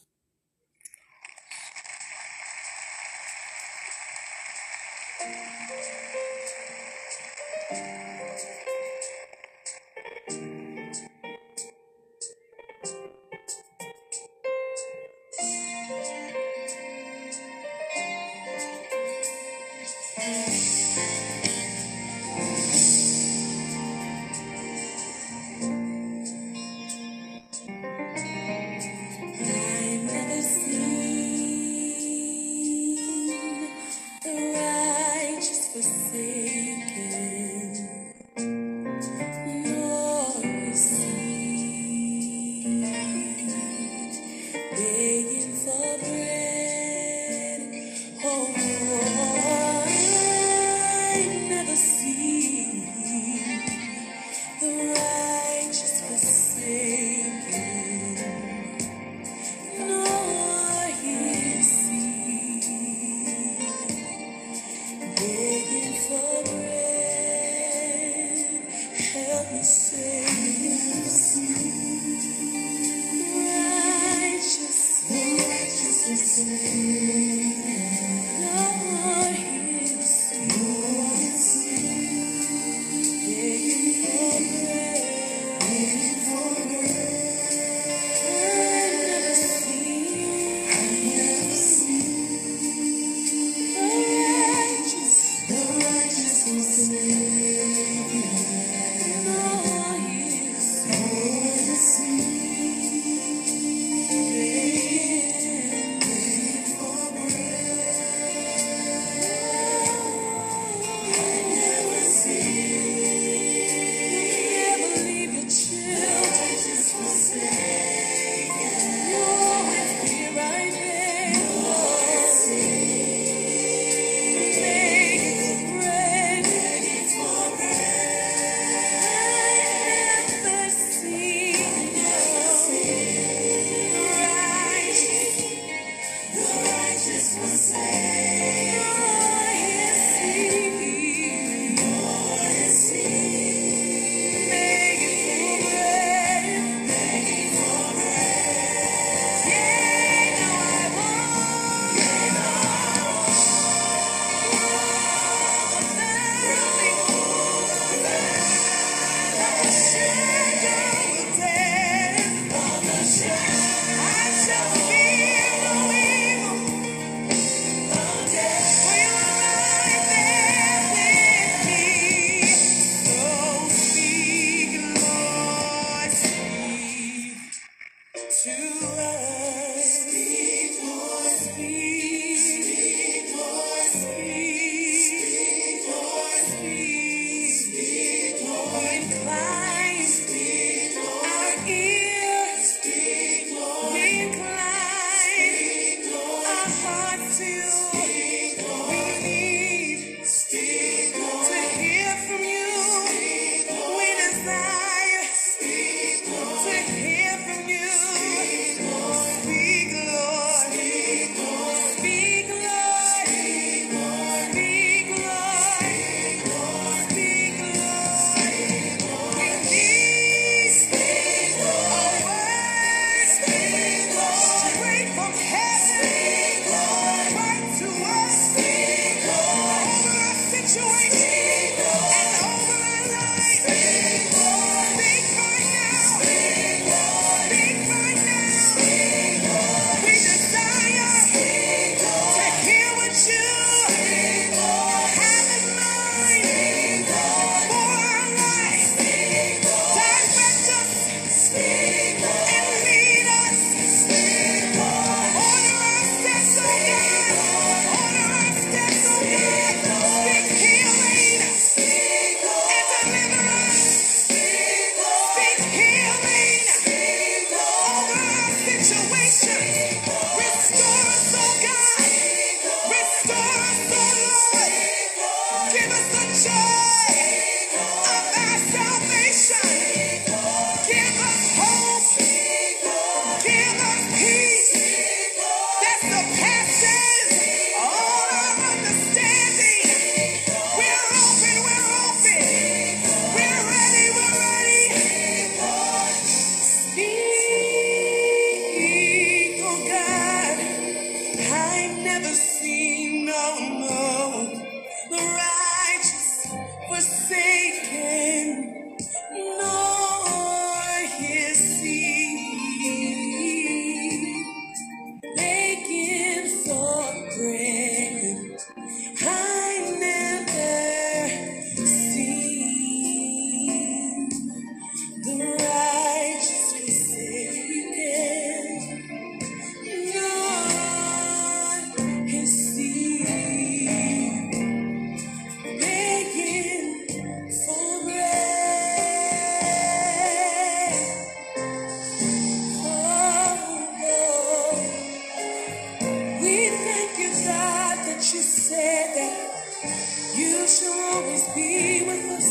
Said 348.93 349.15
that 349.15 350.35
you 350.35 350.67
shall 350.67 351.15
always 351.15 351.49
be 351.55 352.03
with 352.05 352.25
us, 352.37 352.49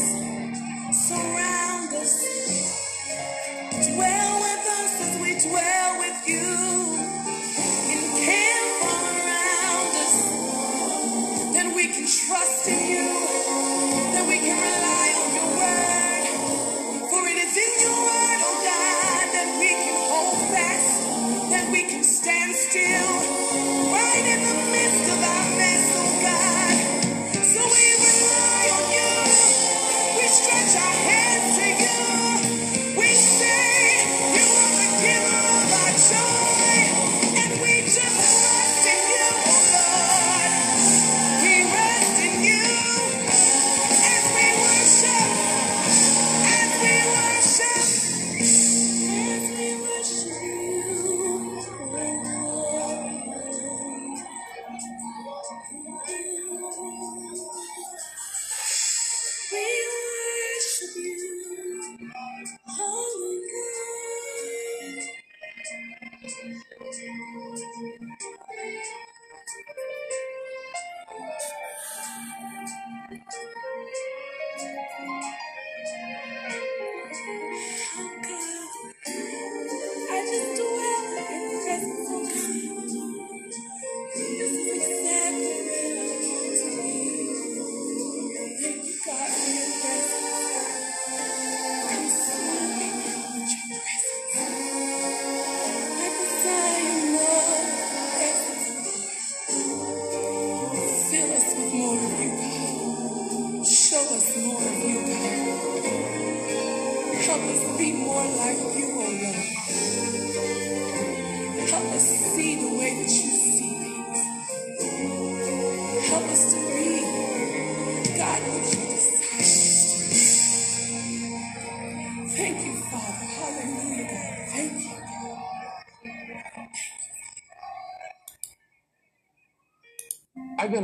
surround 1.09 1.93
us, 2.03 2.15
dwell 3.71 4.35
with 4.47 4.65
us 4.81 4.93
as 5.07 5.15
we 5.23 5.33
dwell 5.49 5.91
with 6.03 6.19
you, 6.33 6.49
encamp 7.97 8.75
all 8.91 9.07
around 9.19 9.93
us, 10.05 10.17
that 11.55 11.69
we 11.77 11.85
can 11.95 12.07
trust 12.07 12.69
in 12.69 12.81
you, 12.93 13.09
that 14.15 14.27
we 14.29 14.39
can 14.39 14.59
rely 14.71 15.09
on 15.23 15.29
your 15.39 15.51
word. 15.63 16.27
For 17.11 17.23
it 17.33 17.39
is 17.47 17.57
in 17.67 17.73
your 17.87 17.99
word, 18.09 18.41
oh 18.51 18.59
God, 18.73 19.27
that 19.37 19.49
we 19.61 19.71
can 19.85 19.97
hold 20.11 20.39
fast, 20.55 21.51
that 21.53 21.71
we 21.73 21.83
can 21.85 22.05
stand 22.05 22.55
still, 22.57 23.13
right 23.95 24.27
in 24.35 24.41
the 24.51 24.57
midst 24.73 25.07
of 25.15 25.19
our 25.19 25.49
mess, 25.59 25.87
oh 26.01 26.12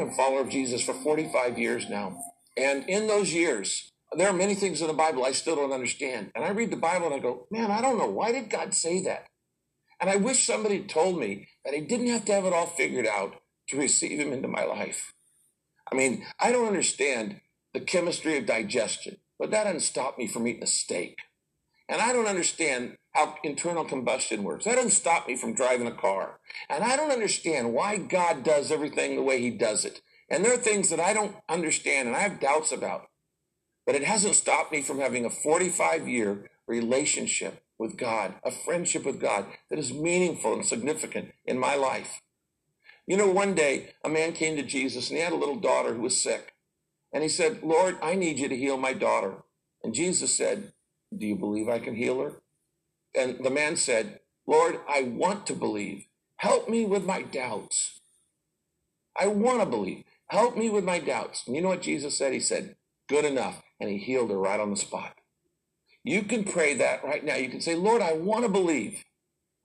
A 0.08 0.12
follower 0.12 0.40
of 0.40 0.48
Jesus 0.48 0.82
for 0.82 0.94
45 0.94 1.58
years 1.58 1.88
now. 1.88 2.18
And 2.56 2.88
in 2.88 3.06
those 3.06 3.32
years, 3.32 3.92
there 4.16 4.28
are 4.28 4.32
many 4.32 4.54
things 4.54 4.80
in 4.80 4.86
the 4.86 4.94
Bible 4.94 5.24
I 5.24 5.32
still 5.32 5.56
don't 5.56 5.72
understand. 5.72 6.32
And 6.34 6.44
I 6.44 6.50
read 6.50 6.70
the 6.70 6.76
Bible 6.76 7.06
and 7.06 7.14
I 7.14 7.18
go, 7.18 7.46
man, 7.50 7.70
I 7.70 7.80
don't 7.80 7.98
know. 7.98 8.08
Why 8.08 8.32
did 8.32 8.48
God 8.48 8.74
say 8.74 9.02
that? 9.02 9.26
And 10.00 10.08
I 10.08 10.16
wish 10.16 10.44
somebody 10.44 10.80
told 10.80 11.18
me 11.18 11.48
that 11.64 11.74
I 11.74 11.80
didn't 11.80 12.08
have 12.08 12.24
to 12.26 12.32
have 12.32 12.44
it 12.44 12.52
all 12.52 12.66
figured 12.66 13.06
out 13.06 13.34
to 13.68 13.76
receive 13.76 14.18
him 14.18 14.32
into 14.32 14.48
my 14.48 14.64
life. 14.64 15.12
I 15.92 15.94
mean, 15.94 16.24
I 16.38 16.52
don't 16.52 16.68
understand 16.68 17.40
the 17.74 17.80
chemistry 17.80 18.38
of 18.38 18.46
digestion, 18.46 19.16
but 19.38 19.50
that 19.50 19.64
doesn't 19.64 19.80
stop 19.80 20.16
me 20.16 20.26
from 20.26 20.46
eating 20.46 20.62
a 20.62 20.66
steak. 20.66 21.18
And 21.88 22.00
I 22.00 22.12
don't 22.12 22.26
understand 22.26 22.96
how 23.18 23.34
internal 23.42 23.84
combustion 23.84 24.44
works. 24.44 24.64
That 24.64 24.76
doesn't 24.76 24.90
stop 24.90 25.26
me 25.26 25.36
from 25.36 25.54
driving 25.54 25.88
a 25.88 25.92
car. 25.92 26.38
And 26.70 26.84
I 26.84 26.96
don't 26.96 27.10
understand 27.10 27.72
why 27.72 27.96
God 27.96 28.44
does 28.44 28.70
everything 28.70 29.16
the 29.16 29.22
way 29.22 29.40
he 29.40 29.50
does 29.50 29.84
it. 29.84 30.00
And 30.30 30.44
there 30.44 30.54
are 30.54 30.58
things 30.58 30.90
that 30.90 31.00
I 31.00 31.12
don't 31.12 31.34
understand 31.48 32.06
and 32.06 32.16
I 32.16 32.20
have 32.20 32.40
doubts 32.40 32.70
about. 32.70 33.08
But 33.86 33.96
it 33.96 34.04
hasn't 34.04 34.36
stopped 34.36 34.70
me 34.70 34.82
from 34.82 35.00
having 35.00 35.24
a 35.24 35.30
45 35.30 36.06
year 36.06 36.50
relationship 36.66 37.62
with 37.78 37.96
God, 37.96 38.34
a 38.44 38.50
friendship 38.50 39.04
with 39.04 39.20
God 39.20 39.46
that 39.70 39.78
is 39.78 39.92
meaningful 39.92 40.52
and 40.52 40.64
significant 40.64 41.32
in 41.44 41.58
my 41.58 41.74
life. 41.74 42.20
You 43.06 43.16
know, 43.16 43.30
one 43.30 43.54
day 43.54 43.94
a 44.04 44.08
man 44.08 44.32
came 44.32 44.56
to 44.56 44.62
Jesus 44.62 45.08
and 45.08 45.16
he 45.16 45.24
had 45.24 45.32
a 45.32 45.36
little 45.36 45.58
daughter 45.58 45.94
who 45.94 46.02
was 46.02 46.20
sick. 46.20 46.52
And 47.12 47.22
he 47.22 47.28
said, 47.28 47.62
Lord, 47.62 47.96
I 48.02 48.14
need 48.14 48.38
you 48.38 48.48
to 48.48 48.56
heal 48.56 48.76
my 48.76 48.92
daughter. 48.92 49.36
And 49.82 49.94
Jesus 49.94 50.36
said, 50.36 50.72
Do 51.16 51.26
you 51.26 51.36
believe 51.36 51.68
I 51.68 51.78
can 51.78 51.96
heal 51.96 52.20
her? 52.20 52.32
And 53.14 53.44
the 53.44 53.50
man 53.50 53.76
said, 53.76 54.20
Lord, 54.46 54.80
I 54.88 55.02
want 55.02 55.46
to 55.46 55.54
believe. 55.54 56.06
Help 56.36 56.68
me 56.68 56.84
with 56.84 57.04
my 57.04 57.22
doubts. 57.22 58.00
I 59.18 59.26
want 59.26 59.60
to 59.60 59.66
believe. 59.66 60.04
Help 60.28 60.56
me 60.56 60.70
with 60.70 60.84
my 60.84 60.98
doubts. 60.98 61.44
And 61.46 61.56
you 61.56 61.62
know 61.62 61.68
what 61.68 61.82
Jesus 61.82 62.16
said? 62.16 62.32
He 62.32 62.40
said, 62.40 62.76
Good 63.08 63.24
enough. 63.24 63.62
And 63.80 63.90
he 63.90 63.98
healed 63.98 64.30
her 64.30 64.38
right 64.38 64.60
on 64.60 64.70
the 64.70 64.76
spot. 64.76 65.14
You 66.04 66.22
can 66.22 66.44
pray 66.44 66.74
that 66.74 67.04
right 67.04 67.24
now. 67.24 67.36
You 67.36 67.48
can 67.48 67.60
say, 67.60 67.74
Lord, 67.74 68.02
I 68.02 68.12
want 68.12 68.44
to 68.44 68.50
believe. 68.50 69.04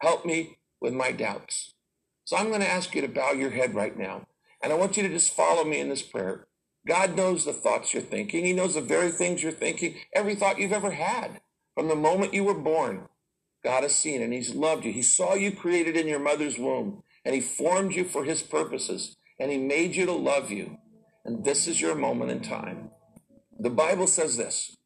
Help 0.01 0.25
me 0.25 0.57
with 0.81 0.93
my 0.93 1.11
doubts. 1.11 1.73
So 2.25 2.37
I'm 2.37 2.49
going 2.49 2.61
to 2.61 2.69
ask 2.69 2.93
you 2.95 3.01
to 3.01 3.07
bow 3.07 3.31
your 3.31 3.51
head 3.51 3.75
right 3.75 3.97
now. 3.97 4.27
And 4.61 4.71
I 4.71 4.75
want 4.75 4.97
you 4.97 5.03
to 5.03 5.09
just 5.09 5.33
follow 5.33 5.63
me 5.63 5.79
in 5.79 5.89
this 5.89 6.01
prayer. 6.01 6.47
God 6.87 7.15
knows 7.15 7.45
the 7.45 7.53
thoughts 7.53 7.93
you're 7.93 8.03
thinking. 8.03 8.45
He 8.45 8.53
knows 8.53 8.75
the 8.75 8.81
very 8.81 9.11
things 9.11 9.41
you're 9.43 9.51
thinking, 9.51 9.95
every 10.13 10.35
thought 10.35 10.59
you've 10.59 10.73
ever 10.73 10.91
had 10.91 11.41
from 11.75 11.87
the 11.87 11.95
moment 11.95 12.33
you 12.33 12.43
were 12.43 12.53
born. 12.53 13.07
God 13.63 13.83
has 13.83 13.95
seen 13.95 14.21
and 14.21 14.33
He's 14.33 14.55
loved 14.55 14.85
you. 14.85 14.91
He 14.91 15.01
saw 15.01 15.35
you 15.35 15.51
created 15.51 15.97
in 15.97 16.07
your 16.07 16.19
mother's 16.19 16.59
womb 16.59 17.03
and 17.25 17.35
He 17.35 17.41
formed 17.41 17.93
you 17.95 18.05
for 18.05 18.23
His 18.25 18.43
purposes 18.43 19.17
and 19.39 19.51
He 19.51 19.57
made 19.57 19.95
you 19.95 20.05
to 20.05 20.13
love 20.13 20.51
you. 20.51 20.77
And 21.25 21.43
this 21.45 21.67
is 21.67 21.81
your 21.81 21.95
moment 21.95 22.31
in 22.31 22.41
time. 22.41 22.91
The 23.59 23.69
Bible 23.69 24.07
says 24.07 24.37
this 24.37 24.77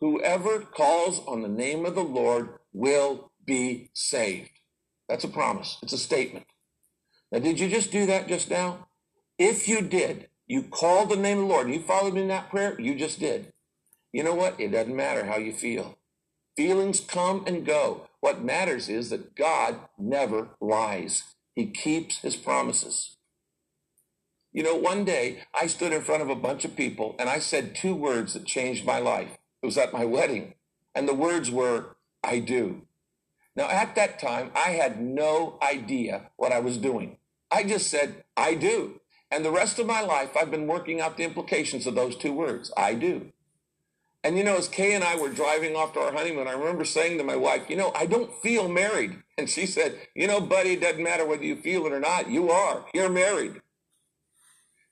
Whoever 0.00 0.60
calls 0.60 1.20
on 1.26 1.42
the 1.42 1.48
name 1.48 1.86
of 1.86 1.94
the 1.94 2.04
Lord 2.04 2.50
will 2.72 3.32
be 3.44 3.90
saved. 3.94 4.50
That's 5.08 5.24
a 5.24 5.28
promise, 5.28 5.78
it's 5.82 5.92
a 5.92 5.98
statement. 5.98 6.46
Now, 7.32 7.40
did 7.40 7.60
you 7.60 7.68
just 7.68 7.92
do 7.92 8.06
that 8.06 8.28
just 8.28 8.50
now? 8.50 8.88
If 9.38 9.68
you 9.68 9.82
did, 9.82 10.28
you 10.46 10.62
called 10.64 11.10
the 11.10 11.16
name 11.16 11.38
of 11.38 11.44
the 11.48 11.50
Lord, 11.54 11.70
you 11.70 11.80
followed 11.80 12.14
me 12.14 12.22
in 12.22 12.28
that 12.28 12.50
prayer, 12.50 12.80
you 12.80 12.94
just 12.94 13.20
did. 13.20 13.52
You 14.12 14.24
know 14.24 14.34
what? 14.34 14.60
It 14.60 14.72
doesn't 14.72 14.94
matter 14.94 15.26
how 15.26 15.38
you 15.38 15.52
feel. 15.52 15.98
Feelings 16.56 17.00
come 17.00 17.44
and 17.46 17.64
go. 17.66 18.08
What 18.20 18.44
matters 18.44 18.88
is 18.88 19.10
that 19.10 19.34
God 19.34 19.80
never 19.98 20.50
lies. 20.60 21.22
He 21.54 21.66
keeps 21.66 22.18
his 22.18 22.36
promises. 22.36 23.16
You 24.52 24.62
know, 24.62 24.74
one 24.74 25.04
day 25.04 25.42
I 25.54 25.66
stood 25.66 25.92
in 25.92 26.02
front 26.02 26.22
of 26.22 26.28
a 26.28 26.34
bunch 26.34 26.64
of 26.64 26.76
people 26.76 27.14
and 27.18 27.28
I 27.28 27.38
said 27.38 27.74
two 27.74 27.94
words 27.94 28.34
that 28.34 28.46
changed 28.46 28.84
my 28.84 28.98
life. 28.98 29.38
It 29.62 29.66
was 29.66 29.78
at 29.78 29.92
my 29.92 30.04
wedding. 30.04 30.54
And 30.94 31.08
the 31.08 31.14
words 31.14 31.50
were, 31.50 31.96
I 32.22 32.40
do. 32.40 32.82
Now, 33.54 33.68
at 33.68 33.94
that 33.94 34.18
time, 34.18 34.50
I 34.54 34.70
had 34.70 35.00
no 35.00 35.58
idea 35.62 36.30
what 36.36 36.52
I 36.52 36.60
was 36.60 36.78
doing. 36.78 37.18
I 37.50 37.62
just 37.62 37.88
said, 37.88 38.24
I 38.36 38.54
do. 38.54 39.00
And 39.30 39.44
the 39.44 39.50
rest 39.50 39.78
of 39.78 39.86
my 39.86 40.00
life, 40.00 40.36
I've 40.36 40.50
been 40.50 40.66
working 40.66 41.00
out 41.00 41.16
the 41.16 41.24
implications 41.24 41.86
of 41.86 41.94
those 41.94 42.16
two 42.16 42.32
words, 42.32 42.72
I 42.76 42.94
do. 42.94 43.32
And 44.22 44.36
you 44.36 44.44
know, 44.44 44.56
as 44.56 44.68
Kay 44.68 44.94
and 44.94 45.02
I 45.02 45.16
were 45.16 45.30
driving 45.30 45.74
off 45.74 45.94
to 45.94 46.00
our 46.00 46.12
honeymoon, 46.12 46.46
I 46.46 46.52
remember 46.52 46.84
saying 46.84 47.16
to 47.18 47.24
my 47.24 47.36
wife, 47.36 47.70
you 47.70 47.76
know, 47.76 47.90
I 47.94 48.04
don't 48.04 48.34
feel 48.42 48.68
married. 48.68 49.16
And 49.38 49.48
she 49.48 49.64
said, 49.64 49.98
you 50.14 50.26
know, 50.26 50.40
buddy, 50.40 50.72
it 50.72 50.82
doesn't 50.82 51.02
matter 51.02 51.26
whether 51.26 51.44
you 51.44 51.56
feel 51.56 51.86
it 51.86 51.92
or 51.92 52.00
not. 52.00 52.30
You 52.30 52.50
are. 52.50 52.84
You're 52.92 53.08
married. 53.08 53.62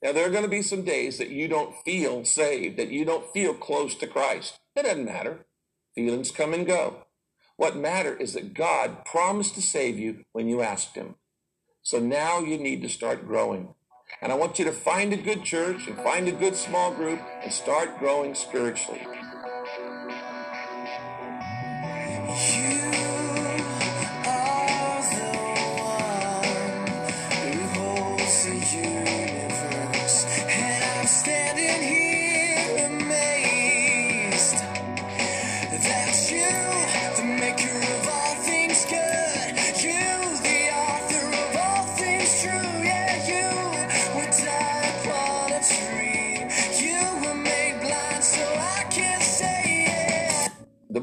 Now, 0.02 0.12
there 0.12 0.26
are 0.26 0.30
going 0.30 0.44
to 0.44 0.48
be 0.48 0.62
some 0.62 0.82
days 0.82 1.18
that 1.18 1.30
you 1.30 1.48
don't 1.48 1.76
feel 1.84 2.24
saved, 2.24 2.78
that 2.78 2.90
you 2.90 3.04
don't 3.04 3.32
feel 3.32 3.52
close 3.52 3.94
to 3.96 4.06
Christ. 4.06 4.58
It 4.76 4.84
doesn't 4.84 5.04
matter. 5.04 5.46
Feelings 5.94 6.30
come 6.30 6.54
and 6.54 6.66
go. 6.66 7.04
What 7.56 7.76
matters 7.76 8.20
is 8.20 8.34
that 8.34 8.54
God 8.54 9.04
promised 9.04 9.56
to 9.56 9.62
save 9.62 9.98
you 9.98 10.24
when 10.32 10.48
you 10.48 10.62
asked 10.62 10.94
Him. 10.94 11.16
So 11.82 11.98
now 11.98 12.38
you 12.38 12.56
need 12.56 12.80
to 12.82 12.88
start 12.88 13.26
growing. 13.26 13.74
And 14.20 14.32
I 14.32 14.34
want 14.34 14.58
you 14.58 14.64
to 14.64 14.72
find 14.72 15.12
a 15.12 15.16
good 15.16 15.44
church 15.44 15.86
and 15.86 15.96
find 15.96 16.26
a 16.26 16.32
good 16.32 16.56
small 16.56 16.92
group 16.92 17.20
and 17.42 17.52
start 17.52 17.98
growing 17.98 18.34
spiritually. 18.34 19.06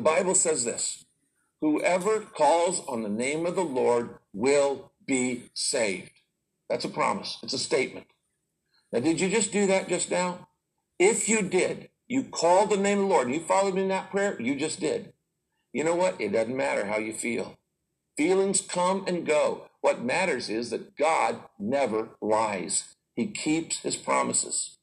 Bible 0.06 0.36
says 0.36 0.64
this 0.64 1.06
Whoever 1.62 2.22
calls 2.22 2.82
on 2.88 3.02
the 3.02 3.10
name 3.10 3.48
of 3.48 3.56
the 3.56 3.64
Lord 3.64 4.20
will 4.34 4.92
be 5.08 5.50
saved. 5.56 6.12
That's 6.70 6.86
a 6.86 6.90
promise, 6.90 7.40
it's 7.42 7.54
a 7.54 7.60
statement. 7.60 8.06
Now, 8.94 9.00
did 9.00 9.20
you 9.20 9.30
just 9.30 9.52
do 9.52 9.66
that 9.68 9.90
just 9.90 10.12
now? 10.12 10.48
If 11.00 11.28
you 11.28 11.42
did, 11.42 11.90
you 12.08 12.24
called 12.24 12.70
the 12.70 12.78
name 12.78 13.00
of 13.00 13.08
the 13.10 13.14
Lord, 13.14 13.32
you 13.32 13.40
followed 13.40 13.74
me 13.74 13.82
in 13.82 13.88
that 13.90 14.12
prayer, 14.12 14.40
you 14.40 14.56
just 14.56 14.80
did. 14.80 15.12
You 15.74 15.84
know 15.84 15.96
what? 15.96 16.22
It 16.22 16.32
doesn't 16.32 16.56
matter 16.56 16.86
how 16.86 17.00
you 17.00 17.12
feel. 17.12 17.58
Feelings 18.16 18.62
come 18.62 19.04
and 19.08 19.26
go. 19.26 19.70
What 19.82 20.04
matters 20.04 20.50
is 20.50 20.70
that 20.70 20.96
God 20.96 21.40
never 21.60 22.10
lies. 22.22 22.96
He 23.16 23.28
keeps 23.28 23.80
his 23.80 23.98
promises. 23.98 24.75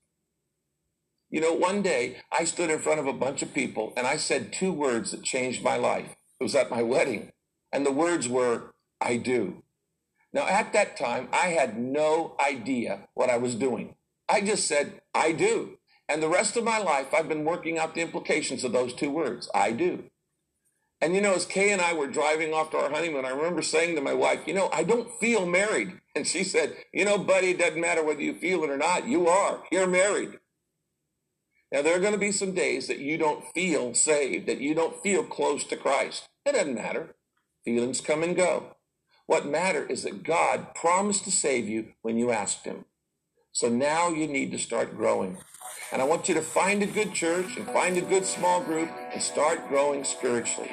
You 1.33 1.41
know, 1.41 1.55
one 1.55 1.81
day 1.81 2.19
I 2.31 2.45
stood 2.45 2.71
in 2.71 2.79
front 2.79 3.01
of 3.01 3.07
a 3.07 3.13
bunch 3.15 3.41
of 3.41 3.55
people 3.55 3.95
and 3.97 4.07
I 4.07 4.19
said 4.19 4.53
two 4.53 4.71
words 4.71 5.13
that 5.13 5.25
changed 5.25 5.65
my 5.65 5.77
life. 5.79 6.15
It 6.39 6.45
was 6.45 6.55
at 6.55 6.71
my 6.71 6.83
wedding. 6.83 7.33
And 7.73 7.87
the 7.87 7.91
words 7.91 8.29
were, 8.29 8.75
I 9.01 9.17
do. 9.17 9.63
Now, 10.35 10.47
at 10.47 10.75
that 10.75 10.99
time, 10.99 11.29
I 11.33 11.49
had 11.49 11.79
no 11.79 12.37
idea 12.39 13.09
what 13.15 13.31
I 13.31 13.39
was 13.39 13.55
doing. 13.55 13.97
I 14.29 14.43
just 14.43 14.69
said, 14.69 15.01
I 15.15 15.33
do. 15.33 15.79
And 16.07 16.23
the 16.23 16.29
rest 16.29 16.59
of 16.59 16.65
my 16.65 16.79
life, 16.79 17.15
I've 17.15 17.29
been 17.29 17.47
working 17.47 17.79
out 17.79 17.95
the 17.95 18.03
implications 18.03 18.63
of 18.63 18.73
those 18.73 18.93
two 18.93 19.11
words, 19.11 19.49
I 19.55 19.73
do. 19.73 20.05
And 21.01 21.15
you 21.15 21.23
know, 21.23 21.33
as 21.33 21.47
Kay 21.47 21.73
and 21.73 21.81
I 21.81 21.95
were 21.95 22.07
driving 22.07 22.53
off 22.53 22.71
to 22.73 22.77
our 22.77 22.91
honeymoon, 22.91 23.25
I 23.25 23.31
remember 23.31 23.63
saying 23.63 23.97
to 23.97 24.03
my 24.03 24.15
wife, 24.15 24.41
you 24.47 24.53
know, 24.53 24.69
I 24.71 24.85
don't 24.85 25.11
feel 25.19 25.47
married. 25.47 25.95
And 26.15 26.27
she 26.27 26.45
said, 26.45 26.77
you 26.93 27.07
know, 27.07 27.17
buddy, 27.17 27.49
it 27.51 27.59
doesn't 27.59 27.81
matter 27.81 28.05
whether 28.05 28.21
you 28.21 28.35
feel 28.35 28.63
it 28.65 28.71
or 28.71 28.77
not. 28.77 29.09
You 29.09 29.29
are. 29.29 29.63
You're 29.73 29.87
married. 29.87 30.39
Now, 31.73 31.81
there 31.81 31.97
are 31.97 32.01
going 32.01 32.13
to 32.13 32.19
be 32.19 32.33
some 32.33 32.53
days 32.53 32.87
that 32.89 32.99
you 32.99 33.17
don't 33.17 33.47
feel 33.55 33.95
saved, 33.95 34.47
that 34.47 34.61
you 34.61 34.75
don't 34.75 35.03
feel 35.03 35.25
close 35.25 35.65
to 35.65 35.77
Christ. 35.77 36.29
It 36.45 36.53
doesn't 36.53 36.75
matter. 36.75 37.15
Feelings 37.65 38.03
come 38.03 38.23
and 38.23 38.37
go. 38.37 38.77
What 39.27 39.47
matters 39.47 39.91
is 39.91 40.03
that 40.03 40.23
God 40.23 40.75
promised 40.75 41.25
to 41.25 41.31
save 41.31 41.69
you 41.69 41.95
when 42.03 42.19
you 42.19 42.31
asked 42.31 42.67
Him. 42.67 42.85
So 43.53 43.71
now 43.71 44.11
you 44.11 44.27
need 44.27 44.53
to 44.53 44.59
start 44.59 44.97
growing. 44.97 45.39
And 45.91 46.03
I 46.03 46.05
want 46.05 46.29
you 46.29 46.35
to 46.35 46.43
find 46.43 46.83
a 46.83 46.87
good 46.87 47.15
church 47.15 47.57
and 47.57 47.67
find 47.67 47.97
a 47.97 48.03
good 48.03 48.27
small 48.27 48.61
group 48.61 48.91
and 49.13 49.23
start 49.23 49.69
growing 49.69 50.05
spiritually. 50.05 50.71